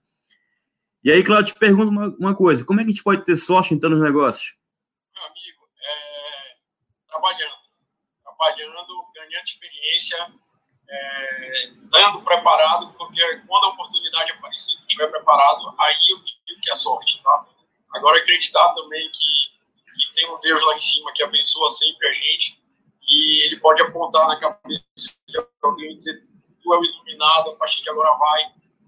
E 1.04 1.12
aí, 1.12 1.24
Claudio, 1.24 1.54
te 1.54 1.60
pergunto 1.60 1.90
uma, 1.90 2.08
uma 2.20 2.36
coisa: 2.36 2.66
como 2.66 2.82
é 2.82 2.84
que 2.84 2.90
a 2.90 2.94
gente 2.94 3.04
pode 3.04 3.24
ter 3.24 3.38
sorte 3.38 3.76
então 3.76 3.88
nos 3.92 4.02
negócios? 4.02 4.56
Meu 5.14 5.24
amigo, 5.24 5.70
é, 5.80 6.56
trabalhando, 7.08 7.54
trabalhando, 8.24 9.06
ganhando 9.14 9.46
experiência, 9.46 10.34
é, 10.90 11.70
preparado, 12.24 12.92
porque 12.98 13.22
quando 13.48 13.66
a 13.66 13.70
oportunidade 13.70 14.32
aparecer, 14.32 14.80
estiver 14.80 15.12
preparado, 15.12 15.76
aí 15.78 15.96
eu 16.10 16.18
digo 16.18 16.60
que 16.60 16.72
é 16.72 16.74
sorte, 16.74 17.22
tá? 17.22 17.46
Agora, 17.94 18.18
acreditar 18.18 18.74
também 18.74 19.12
que, 19.12 19.94
que 19.94 20.16
tem 20.16 20.28
um 20.28 20.40
Deus 20.40 20.66
lá 20.66 20.76
em 20.76 20.82
cima 20.82 21.14
que 21.14 21.22
abençoa 21.22 21.70
sempre 21.70 22.08
a 22.08 22.14
gente 22.14 22.65
e 23.08 23.46
ele 23.46 23.58
pode 23.58 23.82
apontar 23.82 24.28
na 24.28 24.40
cabeça 24.40 24.84
de 25.28 25.38
alguém 25.62 25.94
e 25.94 25.98
dizer: 25.98 26.24
tu 26.64 26.74
é 26.74 26.80
o 26.80 26.84
iluminado, 26.84 27.52
a 27.52 27.56
partir 27.56 27.84
de 27.84 27.90
agora 27.90 28.18
vai, 28.18 28.42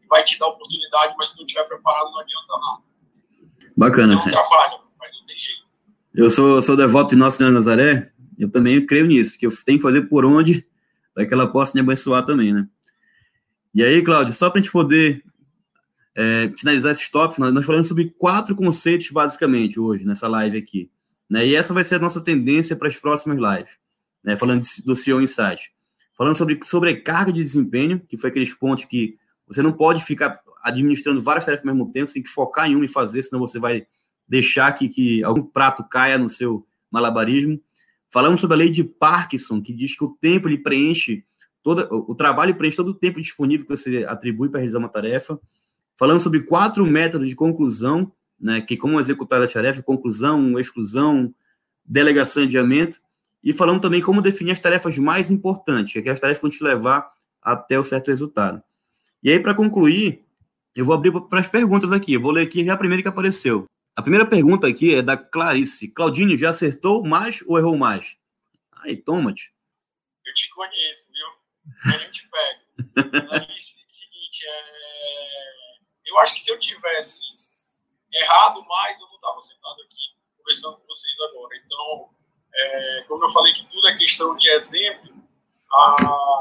vai 0.09 0.23
te 0.23 0.39
dar 0.39 0.47
oportunidade, 0.47 1.15
mas 1.17 1.29
se 1.29 1.37
não 1.37 1.45
estiver 1.45 1.63
preparado, 1.65 2.11
não 2.11 2.19
adianta 2.19 2.53
nada. 2.59 2.83
Bacana. 3.75 4.15
Não 4.15 4.23
trabalha, 4.23 4.79
mas 4.99 5.11
não 5.19 5.25
tem 5.27 5.37
jeito. 5.37 5.61
Eu 6.13 6.29
sou, 6.29 6.61
sou 6.61 6.75
devoto 6.75 7.11
de 7.11 7.15
Nossa 7.15 7.37
Senhora 7.37 7.53
Nazaré, 7.53 8.11
eu 8.37 8.51
também 8.51 8.83
creio 8.85 9.05
nisso, 9.05 9.37
que 9.37 9.45
eu 9.45 9.51
tenho 9.65 9.77
que 9.77 9.83
fazer 9.83 10.01
por 10.03 10.25
onde, 10.25 10.67
para 11.13 11.25
que 11.25 11.33
ela 11.33 11.47
possa 11.47 11.73
me 11.75 11.81
abençoar 11.81 12.25
também, 12.25 12.53
né? 12.53 12.67
E 13.73 13.83
aí, 13.83 14.01
Cláudio, 14.01 14.33
só 14.33 14.49
para 14.49 14.59
a 14.59 14.63
gente 14.63 14.71
poder 14.71 15.23
é, 16.15 16.51
finalizar 16.57 16.91
esses 16.91 17.07
tópicos, 17.09 17.37
nós, 17.37 17.53
nós 17.53 17.65
falamos 17.65 17.87
sobre 17.87 18.09
quatro 18.17 18.55
conceitos, 18.55 19.11
basicamente, 19.11 19.79
hoje, 19.79 20.03
nessa 20.05 20.27
live 20.27 20.57
aqui. 20.57 20.89
Né? 21.29 21.45
E 21.45 21.55
essa 21.55 21.73
vai 21.73 21.83
ser 21.83 21.95
a 21.95 21.99
nossa 21.99 22.21
tendência 22.21 22.75
para 22.75 22.87
as 22.87 22.97
próximas 22.97 23.37
lives 23.37 23.77
né, 24.27 24.35
falando 24.35 24.61
do 24.85 24.93
CEO 24.93 25.21
Insight. 25.21 25.71
Falando 26.13 26.35
sobre 26.35 26.59
sobrecarga 26.65 27.31
de 27.31 27.41
desempenho, 27.41 28.01
que 28.01 28.17
foi 28.17 28.29
aqueles 28.29 28.53
pontos 28.53 28.83
que 28.83 29.17
você 29.47 29.61
não 29.61 29.71
pode 29.71 30.03
ficar 30.03 30.37
administrando 30.61 31.21
várias 31.21 31.45
tarefas 31.45 31.65
ao 31.65 31.73
mesmo 31.73 31.89
tempo, 31.93 32.07
você 32.07 32.15
tem 32.15 32.23
que 32.23 32.29
focar 32.29 32.69
em 32.69 32.75
uma 32.75 32.83
e 32.83 32.89
fazer, 32.89 33.21
senão 33.21 33.39
você 33.39 33.57
vai 33.57 33.87
deixar 34.27 34.73
que, 34.73 34.89
que 34.89 35.23
algum 35.23 35.43
prato 35.43 35.81
caia 35.87 36.17
no 36.17 36.29
seu 36.29 36.67
malabarismo. 36.91 37.57
Falamos 38.09 38.41
sobre 38.41 38.55
a 38.55 38.57
lei 38.57 38.69
de 38.69 38.83
Parkinson, 38.83 39.61
que 39.61 39.71
diz 39.71 39.97
que 39.97 40.03
o 40.03 40.09
tempo 40.19 40.49
ele 40.49 40.57
preenche 40.57 41.23
todo 41.63 41.87
o 41.89 42.13
trabalho 42.13 42.55
preenche 42.55 42.75
todo 42.75 42.89
o 42.89 42.93
tempo 42.93 43.21
disponível 43.21 43.65
que 43.65 43.77
você 43.77 44.03
atribui 44.05 44.49
para 44.49 44.59
realizar 44.59 44.79
uma 44.79 44.89
tarefa. 44.89 45.39
Falamos 45.97 46.23
sobre 46.23 46.43
quatro 46.43 46.85
métodos 46.85 47.29
de 47.29 47.35
conclusão, 47.35 48.11
né, 48.37 48.59
que 48.59 48.75
como 48.75 48.99
executar 48.99 49.41
a 49.41 49.47
tarefa, 49.47 49.81
conclusão, 49.81 50.59
exclusão, 50.59 51.33
delegação 51.85 52.43
e 52.43 52.45
adiamento. 52.45 52.99
E 53.43 53.53
falamos 53.53 53.81
também 53.81 54.01
como 54.01 54.21
definir 54.21 54.51
as 54.51 54.59
tarefas 54.59 54.97
mais 54.97 55.31
importantes, 55.31 56.01
que 56.01 56.09
é 56.09 56.11
as 56.11 56.19
tarefas 56.19 56.39
que 56.39 56.47
vão 56.47 56.51
te 56.51 56.63
levar 56.63 57.11
até 57.41 57.79
o 57.79 57.83
certo 57.83 58.07
resultado. 58.07 58.61
E 59.23 59.31
aí, 59.31 59.39
para 59.39 59.53
concluir, 59.53 60.25
eu 60.75 60.85
vou 60.85 60.93
abrir 60.93 61.11
para 61.27 61.39
as 61.39 61.47
perguntas 61.47 61.91
aqui. 61.91 62.13
Eu 62.13 62.21
vou 62.21 62.31
ler 62.31 62.43
aqui 62.43 62.69
a 62.69 62.77
primeira 62.77 63.01
que 63.01 63.09
apareceu. 63.09 63.65
A 63.95 64.01
primeira 64.01 64.25
pergunta 64.25 64.67
aqui 64.67 64.93
é 64.93 65.01
da 65.01 65.17
Clarice. 65.17 65.87
Claudinho, 65.87 66.37
já 66.37 66.49
acertou 66.49 67.03
mais 67.03 67.43
ou 67.47 67.57
errou 67.57 67.75
mais? 67.75 68.15
Aí, 68.83 68.95
toma-te. 68.95 69.51
Eu 70.25 70.33
te 70.33 70.49
conheço, 70.49 71.07
viu? 71.11 71.93
A 71.93 71.97
gente 71.97 72.29
pega. 72.29 73.19
Clarice, 73.27 73.75
é 73.75 73.89
seguinte, 73.89 74.45
é... 74.45 76.11
eu 76.11 76.19
acho 76.19 76.35
que 76.35 76.41
se 76.41 76.51
eu 76.51 76.59
tivesse 76.59 77.21
errado 78.13 78.63
mais, 78.67 78.99
eu 78.99 79.07
não 79.07 79.15
estava 79.15 79.41
sentado 79.41 79.81
aqui 79.83 80.15
conversando 80.37 80.77
com 80.77 80.87
vocês 80.87 81.15
agora. 81.31 81.57
Então, 81.65 82.09
é, 82.57 83.05
como 83.07 83.23
eu 83.23 83.29
falei 83.29 83.53
que 83.53 83.65
tudo 83.67 83.87
é 83.87 83.97
questão 83.97 84.35
de 84.35 84.49
exemplo, 84.49 85.15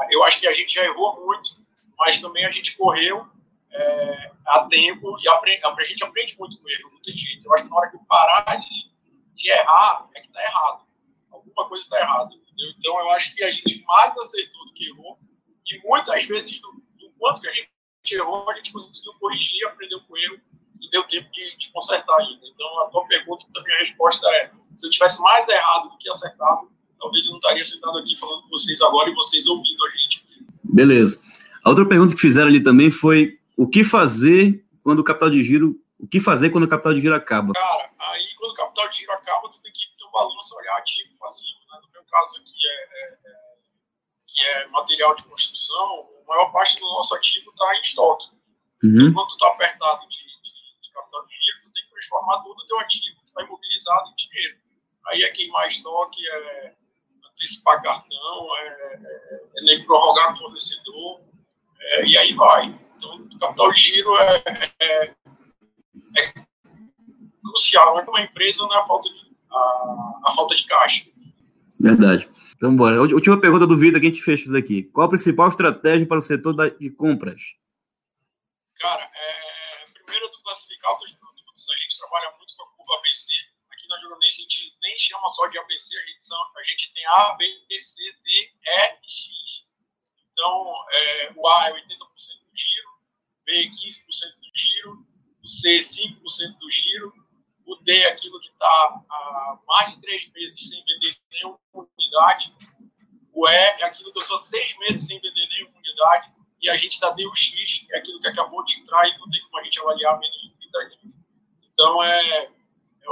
eu 0.09 0.23
acho 0.23 0.39
que 0.39 0.47
a 0.47 0.53
gente 0.53 0.73
já 0.73 0.83
errou 0.83 1.25
muito, 1.25 1.49
mas 1.97 2.19
também 2.19 2.45
a 2.45 2.51
gente 2.51 2.75
correu 2.77 3.27
é, 3.71 4.31
a 4.45 4.65
tempo 4.65 5.17
e 5.19 5.27
aprende, 5.29 5.61
a 5.65 5.83
gente 5.83 6.03
aprende 6.03 6.35
muito 6.39 6.59
com 6.59 6.69
erro, 6.69 6.91
não 6.91 7.01
tem 7.01 7.17
jeito. 7.17 7.45
Eu 7.45 7.53
acho 7.53 7.63
que 7.63 7.69
na 7.69 7.75
hora 7.75 7.89
que 7.89 7.95
eu 7.97 8.01
parar 8.07 8.55
de, 8.55 8.91
de 9.35 9.49
errar, 9.49 10.07
é 10.15 10.21
que 10.21 10.27
está 10.27 10.43
errado. 10.43 10.85
alguma 11.31 11.67
coisa 11.67 11.83
está 11.83 11.99
errada. 11.99 12.31
Então, 12.79 12.99
eu 12.99 13.11
acho 13.11 13.35
que 13.35 13.43
a 13.43 13.51
gente 13.51 13.83
mais 13.85 14.17
acertou 14.17 14.65
do 14.65 14.73
que 14.73 14.89
errou. 14.89 15.19
E 15.65 15.79
muitas 15.87 16.25
vezes, 16.25 16.59
do, 16.59 16.71
do 16.97 17.11
quanto 17.19 17.41
que 17.41 17.47
a 17.47 17.53
gente 17.53 17.69
errou, 18.11 18.49
a 18.49 18.55
gente 18.55 18.71
conseguiu 18.71 19.13
corrigir, 19.19 19.67
aprendeu 19.67 20.01
com 20.01 20.17
erro 20.17 20.39
e 20.81 20.89
deu 20.89 21.03
tempo 21.03 21.29
de, 21.31 21.57
de 21.57 21.71
consertar 21.71 22.17
ainda. 22.17 22.47
Então, 22.47 22.81
a 22.81 22.89
tua 22.89 23.05
pergunta, 23.05 23.45
a 23.55 23.79
resposta 23.79 24.27
é: 24.27 24.51
se 24.77 24.85
eu 24.85 24.89
tivesse 24.89 25.21
mais 25.21 25.47
errado 25.47 25.89
do 25.89 25.97
que 25.97 26.09
acertado, 26.09 26.71
talvez 26.99 27.25
eu 27.25 27.31
não 27.31 27.37
estaria 27.37 27.65
sentado 27.65 27.97
aqui 27.97 28.15
falando 28.15 28.43
com 28.43 28.49
vocês 28.49 28.81
agora 28.81 29.09
e 29.09 29.13
vocês 29.13 29.47
ouvindo 29.47 29.85
a 29.85 29.89
gente. 29.89 30.25
Beleza. 30.63 31.21
A 31.63 31.69
outra 31.69 31.85
pergunta 31.85 32.15
que 32.15 32.21
fizeram 32.21 32.47
ali 32.47 32.61
também 32.61 32.91
foi: 32.91 33.39
o 33.57 33.67
que 33.67 33.83
fazer 33.83 34.63
quando 34.87 34.99
o 34.99 35.03
capital 35.03 35.29
de 35.29 35.43
giro. 35.43 35.75
O 35.99 36.07
que 36.07 36.21
fazer 36.21 36.51
quando 36.51 36.63
o 36.63 36.69
capital 36.69 36.93
de 36.93 37.01
giro 37.01 37.15
acaba? 37.15 37.51
Cara, 37.51 37.91
aí 37.99 38.27
quando 38.37 38.51
o 38.51 38.53
capital 38.53 38.87
de 38.87 38.99
giro 38.99 39.11
acaba, 39.11 39.49
tu 39.49 39.59
tem 39.59 39.73
que 39.73 39.79
ter 39.97 40.05
um 40.05 40.11
balanço, 40.11 40.55
olhar 40.55 40.77
ativo 40.77 41.17
passivo. 41.19 41.59
Né? 41.69 41.79
No 41.83 41.91
meu 41.91 42.03
caso 42.03 42.37
aqui 42.37 42.53
é, 42.69 42.77
é, 42.85 43.17
é, 43.25 43.57
que 44.27 44.41
é 44.43 44.67
material 44.67 45.15
de 45.15 45.23
construção, 45.23 46.07
a 46.23 46.27
maior 46.29 46.51
parte 46.51 46.79
do 46.79 46.85
nosso 46.85 47.15
ativo 47.15 47.49
está 47.49 47.75
em 47.75 47.81
estoque. 47.81 48.27
Uhum. 48.83 48.91
Então, 48.93 49.13
quando 49.13 49.27
tu 49.27 49.33
está 49.33 49.47
apertado 49.47 50.07
de, 50.07 50.17
de, 50.17 50.51
de, 50.81 50.91
capital 50.93 51.25
de 51.25 51.33
giro, 51.33 51.61
tu 51.63 51.71
tem 51.73 51.83
que 51.83 51.89
transformar 51.89 52.43
todo 52.43 52.57
o 52.57 52.67
teu 52.67 52.79
ativo 52.79 53.19
que 53.19 53.27
está 53.27 53.43
imobilizado 53.43 54.09
em 54.09 54.15
dinheiro. 54.15 54.57
Aí 55.07 55.23
é 55.23 55.29
queimar 55.29 55.67
estoque, 55.67 56.19
é 56.27 56.73
antecipar 57.31 57.81
cartão, 57.81 58.57
é, 58.57 58.67
é, 58.67 59.41
é 59.57 59.61
nem 59.63 59.85
prorrogar 59.85 60.33
com 60.33 60.39
fornecedor, 60.39 61.21
é, 61.79 62.05
e 62.05 62.17
aí 62.17 62.33
vai. 62.33 62.79
Então, 62.97 63.15
o 63.15 63.39
capital 63.39 63.71
de 63.71 63.79
giro 63.79 64.17
é, 64.17 64.43
é, 64.79 65.15
é 66.17 66.33
crucial, 67.41 67.95
não 67.95 68.01
é 68.01 68.09
uma 68.09 68.21
empresa, 68.21 68.63
não 68.63 68.73
é 68.73 68.79
a 68.79 68.85
falta 68.85 69.09
de, 69.09 69.35
a, 69.51 70.19
a 70.25 70.33
falta 70.35 70.55
de 70.55 70.65
caixa. 70.65 71.05
Verdade. 71.79 72.29
Então, 72.55 72.75
bora. 72.75 72.99
Última 72.99 73.39
pergunta 73.39 73.67
do 73.67 73.77
Vida 73.77 73.99
que 73.99 74.07
a 74.07 74.09
gente 74.09 74.21
fecha 74.21 74.43
isso 74.43 74.51
daqui. 74.51 74.83
Qual 74.83 75.05
a 75.05 75.09
principal 75.09 75.47
estratégia 75.47 76.07
para 76.07 76.17
o 76.17 76.21
setor 76.21 76.53
de 76.53 76.89
compras? 76.89 77.55
Cara, 78.79 79.03
é, 79.03 79.85
primeiro 79.93 80.27
do 80.29 80.41
classificar 80.41 80.95
os 80.95 81.11
produtos, 81.13 81.65
a 81.69 81.83
gente 81.83 81.97
trabalha 81.99 82.33
muito 82.37 82.55
com 82.57 82.63
a 82.63 82.67
curva 82.67 82.95
ABC. 82.97 83.27
Nem 84.81 84.99
chama 84.99 85.29
só 85.29 85.47
de 85.47 85.57
ABC, 85.57 85.97
a 85.97 86.05
gente, 86.05 86.25
são, 86.25 86.39
a 86.55 86.63
gente 86.63 86.93
tem 86.93 87.05
A, 87.07 87.35
B, 87.35 87.81
C, 87.81 88.03
D, 88.23 88.51
E 88.65 88.97
X. 89.03 89.65
Então, 90.31 90.75
é, 90.91 91.31
o 91.35 91.47
A 91.47 91.69
é 91.69 91.73
80% 91.73 92.47
giro, 92.57 92.89
B 93.45 93.69
15% 93.69 94.05
do 94.39 94.51
giro, 94.55 95.07
o 95.43 95.47
C 95.47 95.77
5% 95.77 96.57
do 96.57 96.71
giro, 96.71 97.13
o 97.65 97.75
D 97.77 97.97
é 98.01 98.11
aquilo 98.11 98.39
que 98.39 98.49
está 98.49 99.03
há 99.09 99.59
mais 99.67 99.93
de 99.93 100.01
três 100.01 100.31
meses 100.31 100.69
sem 100.69 100.83
vender 100.83 101.17
nenhuma 101.31 101.59
unidade, 101.73 102.53
o 103.33 103.47
E 103.47 103.53
é 103.53 103.83
aquilo 103.83 104.11
que 104.11 104.17
eu 104.17 104.21
estou 104.21 104.39
seis 104.39 104.77
meses 104.79 105.05
sem 105.05 105.19
vender 105.19 105.47
nenhuma 105.47 105.77
unidade, 105.77 106.31
e 106.61 106.69
a 106.69 106.77
gente 106.77 106.99
D 106.99 107.27
o 107.27 107.35
X, 107.35 107.85
é 107.91 107.97
aquilo 107.99 108.19
que 108.19 108.27
acabou 108.27 108.63
de 108.65 108.79
entrar 108.79 109.07
e 109.07 109.17
não 109.17 109.29
tem 109.29 109.41
como 109.43 109.59
a 109.59 109.63
gente 109.63 109.79
avaliar 109.79 110.19
menos 110.19 110.41
de 110.41 110.49
30 110.57 110.89
dias. 110.89 111.15
Então, 111.73 112.03
é, 112.03 112.29
é 112.29 112.51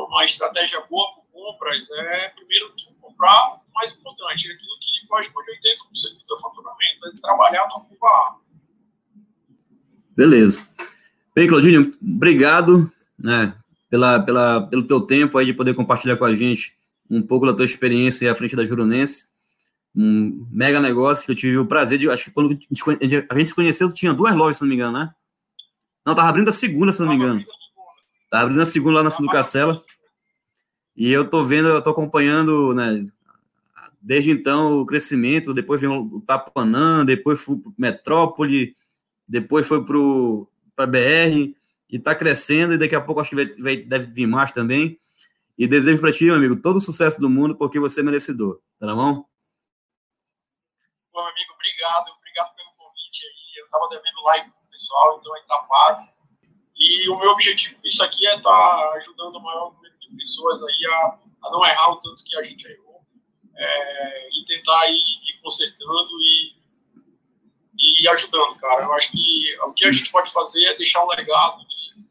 uma 0.08 0.26
estratégia 0.26 0.82
boa 0.90 1.14
para 1.14 1.24
compras, 1.32 1.90
é 1.92 2.30
primeiro 2.30 2.74
comprar 3.02 3.56
o 3.56 3.60
mais 3.74 3.94
importante, 3.94 4.50
é 4.50 4.54
aquilo 4.54 4.80
que 4.80 5.08
corresponde 5.08 5.52
a 5.52 5.54
80% 5.54 6.18
do 6.18 6.28
seu 6.28 6.40
faturamento, 6.40 7.08
é 7.08 7.22
trabalhar 7.22 7.68
tua 7.68 7.82
curva 7.82 8.08
A. 8.08 8.36
Beleza. 10.16 10.68
Bem, 11.36 11.48
Claudinho, 11.48 11.94
obrigado 12.02 12.92
né, 13.20 13.56
pela, 13.90 14.20
pela, 14.20 14.68
pelo 14.68 14.84
teu 14.84 15.02
tempo 15.02 15.38
aí 15.38 15.46
de 15.46 15.54
poder 15.54 15.74
compartilhar 15.74 16.18
com 16.18 16.26
a 16.26 16.34
gente 16.34 16.76
um 17.10 17.22
pouco 17.22 17.46
da 17.46 17.54
tua 17.54 17.66
experiência 17.66 18.32
à 18.32 18.36
frente 18.36 18.56
da 18.56 18.66
Juronense. 18.66 19.28
Um 19.96 20.48
mega 20.52 20.80
negócio 20.80 21.26
que 21.26 21.32
eu 21.32 21.36
tive 21.36 21.58
o 21.58 21.66
prazer 21.66 21.98
de. 21.98 22.10
Acho 22.10 22.26
que 22.26 22.32
quando 22.32 22.50
a 22.52 22.54
gente, 23.06 23.26
a 23.30 23.38
gente 23.38 23.48
se 23.48 23.56
conheceu, 23.56 23.94
tinha 23.94 24.14
duas 24.14 24.36
lojas, 24.36 24.58
se 24.58 24.64
não 24.64 24.70
me 24.70 24.76
engano, 24.76 24.98
né? 24.98 25.14
Não, 26.06 26.14
tava 26.14 26.28
abrindo 26.28 26.50
a 26.50 26.54
segunda, 26.54 26.92
se 26.92 27.00
não 27.02 27.10
me 27.10 27.16
engano. 27.16 27.46
Tava 28.30 28.44
abrindo 28.44 28.62
a 28.62 28.66
segunda 28.66 28.98
lá 28.98 29.04
na 29.04 29.10
Cidade 29.10 29.32
Cacela. 29.32 29.82
E 30.96 31.12
eu 31.12 31.30
tô 31.30 31.44
vendo, 31.44 31.68
eu 31.68 31.82
tô 31.82 31.90
acompanhando, 31.90 32.74
né? 32.74 33.04
Desde 34.02 34.32
então 34.32 34.80
o 34.80 34.86
crescimento, 34.86 35.54
depois 35.54 35.82
vem 35.82 35.90
o 35.90 36.22
Tapanã, 36.22 37.04
depois 37.04 37.42
fui 37.42 37.58
pro 37.58 37.74
Metrópole, 37.78 38.76
depois 39.28 39.68
foi 39.68 39.84
para 40.76 40.86
BR 40.86 41.56
e 41.90 41.98
está 41.98 42.14
crescendo, 42.16 42.74
e 42.74 42.78
daqui 42.78 42.96
a 42.96 43.02
pouco 43.02 43.20
acho 43.20 43.32
que 43.32 43.36
vai, 43.36 43.46
vai, 43.56 43.78
deve 43.78 44.08
vir 44.08 44.28
mais 44.28 44.52
também. 44.52 45.00
E 45.58 45.68
desejo 45.68 46.02
para 46.02 46.12
ti, 46.12 46.26
meu 46.26 46.36
amigo, 46.36 46.62
todo 46.62 46.78
o 46.78 46.82
sucesso 46.82 47.20
do 47.20 47.30
mundo, 47.30 47.56
porque 47.56 47.80
você 47.80 48.02
é 48.02 48.04
merecedor. 48.04 48.60
Tá 48.80 48.86
na 48.86 48.96
mão? 48.96 49.26
Bom, 51.12 51.22
amigo, 51.22 51.54
obrigado, 51.54 52.12
obrigado 52.18 52.56
pelo 52.56 52.72
convite 52.78 53.26
aí. 53.26 53.60
Eu 53.60 53.66
estava 53.66 53.88
devendo 53.90 54.24
live 54.26 54.52
com 54.52 54.68
o 54.68 54.70
pessoal, 54.70 55.18
então 55.20 55.34
aí 55.34 55.42
tá 55.48 55.58
pago. 55.60 56.08
E 56.78 57.10
o 57.10 57.18
meu 57.18 57.32
objetivo 57.32 57.76
com 57.82 57.88
isso 57.88 58.04
aqui 58.04 58.28
é 58.28 58.36
estar 58.36 58.52
tá 58.52 58.94
ajudando 58.98 59.38
o 59.38 59.42
maior 59.42 59.72
de 60.10 60.16
pessoas 60.16 60.62
aí 60.64 60.86
a, 60.86 61.20
a 61.48 61.52
não 61.52 61.66
errar 61.66 61.92
o 61.92 61.98
tanto 61.98 62.24
que 62.24 62.36
a 62.38 62.44
gente 62.44 62.66
errou. 62.66 63.02
É, 63.58 64.30
e 64.30 64.46
tentar 64.46 64.88
ir, 64.90 64.96
ir 64.96 65.40
consertando 65.42 66.10
e 66.20 66.56
e 67.78 68.08
ajudando, 68.08 68.56
cara. 68.56 68.84
Eu 68.84 68.94
acho 68.94 69.12
que 69.12 69.58
o 69.62 69.74
que 69.74 69.86
a 69.86 69.92
gente 69.92 70.12
pode 70.12 70.32
fazer 70.32 70.64
é 70.64 70.78
deixar 70.78 71.04
um 71.04 71.10
legado 71.10 71.60
de, 71.60 72.04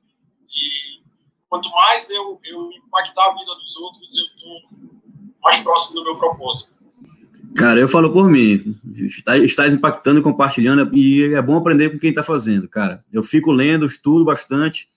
de 0.49 1.03
quanto 1.49 1.71
mais 1.71 2.09
eu, 2.11 2.41
eu 2.45 2.71
impactar 2.73 3.27
a 3.27 3.33
vida 3.33 3.55
dos 3.55 3.77
outros, 3.77 4.17
eu 4.17 4.25
estou 4.25 5.33
mais 5.43 5.61
próximo 5.63 5.97
do 5.97 6.05
meu 6.05 6.17
propósito. 6.17 6.73
Cara, 7.57 7.79
eu 7.79 7.87
falo 7.87 8.13
por 8.13 8.29
mim, 8.29 8.77
estás 9.45 9.75
impactando 9.75 10.19
e 10.19 10.23
compartilhando, 10.23 10.91
e 10.97 11.35
é 11.35 11.41
bom 11.41 11.57
aprender 11.57 11.91
com 11.91 11.99
quem 12.01 12.11
está 12.11 12.23
fazendo, 12.23 12.69
cara. 12.69 13.05
Eu 13.13 13.23
fico 13.23 13.53
lendo, 13.53 13.87
estudo 13.87 14.25
bastante 14.25 14.89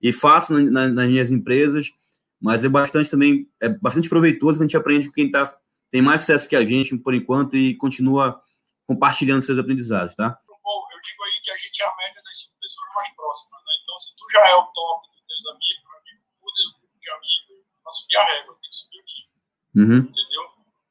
e 0.00 0.10
faço 0.10 0.54
na, 0.54 0.70
na, 0.70 0.88
nas 0.88 1.08
minhas 1.08 1.30
empresas, 1.30 1.92
mas 2.40 2.64
é 2.64 2.68
bastante 2.68 3.10
também, 3.10 3.48
é 3.60 3.68
bastante 3.68 4.08
proveitoso 4.08 4.58
que 4.58 4.64
a 4.64 4.66
gente 4.66 4.76
aprende 4.76 5.08
com 5.08 5.14
quem 5.14 5.30
tá, 5.30 5.44
tem 5.90 6.00
mais 6.00 6.22
sucesso 6.22 6.48
que 6.48 6.56
a 6.56 6.64
gente, 6.64 6.96
por 6.96 7.14
enquanto, 7.14 7.56
e 7.56 7.76
continua 7.76 8.40
compartilhando 8.86 9.42
seus 9.42 9.58
aprendizados, 9.58 10.14
tá? 10.14 10.38
Bom, 10.46 10.86
eu 10.92 11.00
digo 11.02 11.22
aí 11.24 11.42
que 11.44 11.50
a 11.50 11.56
gente 11.56 11.82
é 11.82 11.86
a 11.86 11.96
média 11.96 12.22
das 12.22 12.40
cinco 12.40 12.54
pessoas 12.60 12.88
mais 12.94 13.14
próximas, 13.14 13.60
né? 13.60 13.72
Então, 13.82 13.98
se 13.98 14.16
tu 14.16 14.24
já 14.32 14.48
é 14.48 14.54
o 14.54 14.66
top 14.66 15.08
dos 15.08 15.22
teus 15.26 15.46
amigos, 15.46 15.82
meu 15.84 15.98
amigo, 15.98 16.22
muda 16.40 16.60
o 16.62 16.80
grupo 16.80 16.98
de 17.00 17.10
amigos 17.10 17.66
para 17.82 17.92
subir 17.92 18.16
a 18.16 18.24
régua, 18.24 18.58
tem 18.60 18.70
que 18.70 18.76
subir 18.76 18.98
o 18.98 19.04
nível. 19.04 19.28
Uhum. 19.76 19.98
Entendeu? 20.08 20.44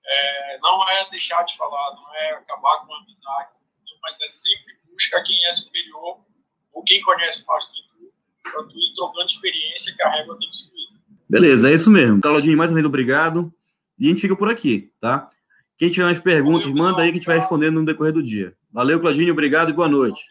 É, 0.06 0.60
não 0.60 0.90
é 0.90 1.10
deixar 1.10 1.44
de 1.44 1.58
falar, 1.58 1.96
não 1.96 2.16
é 2.16 2.30
acabar 2.32 2.86
com 2.86 2.94
a 2.94 2.98
amizade, 3.00 3.58
mas 4.02 4.22
é 4.22 4.30
sempre 4.30 4.78
buscar 4.92 5.22
quem 5.24 5.46
é 5.46 5.54
superior 5.54 6.26
ou 6.74 6.84
quem 6.84 7.02
conhece 7.02 7.46
mais 7.46 7.66
do 7.66 7.74
que 7.74 7.82
tu, 7.90 8.14
para 8.44 8.64
tu 8.64 8.78
ir 8.78 8.94
trocando 8.96 9.26
experiência 9.26 9.96
que 9.96 10.04
a 10.04 10.10
régua 10.10 10.38
tem 10.40 10.50
que 10.50 10.58
subir. 10.58 10.97
Beleza, 11.30 11.70
é 11.70 11.74
isso 11.74 11.92
mesmo. 11.92 12.22
Claudinho, 12.22 12.58
mais 12.58 12.72
uma 12.72 12.76
vez 12.76 12.86
obrigado. 12.86 13.52
E 14.00 14.08
a 14.08 14.10
gente 14.10 14.22
fica 14.22 14.36
por 14.36 14.50
aqui, 14.50 14.92
tá? 15.00 15.30
Quem 15.78 15.90
tiver 15.90 16.06
mais 16.06 16.20
perguntas, 16.20 16.72
manda 16.72 17.02
aí 17.02 17.10
que 17.10 17.18
a 17.18 17.20
gente 17.20 17.28
vai 17.28 17.38
respondendo 17.38 17.76
no 17.76 17.86
decorrer 17.86 18.14
do 18.14 18.24
dia. 18.24 18.54
Valeu, 18.72 19.00
Claudinho, 19.00 19.32
obrigado 19.34 19.70
e 19.70 19.74
boa 19.74 19.90
noite. 19.90 20.22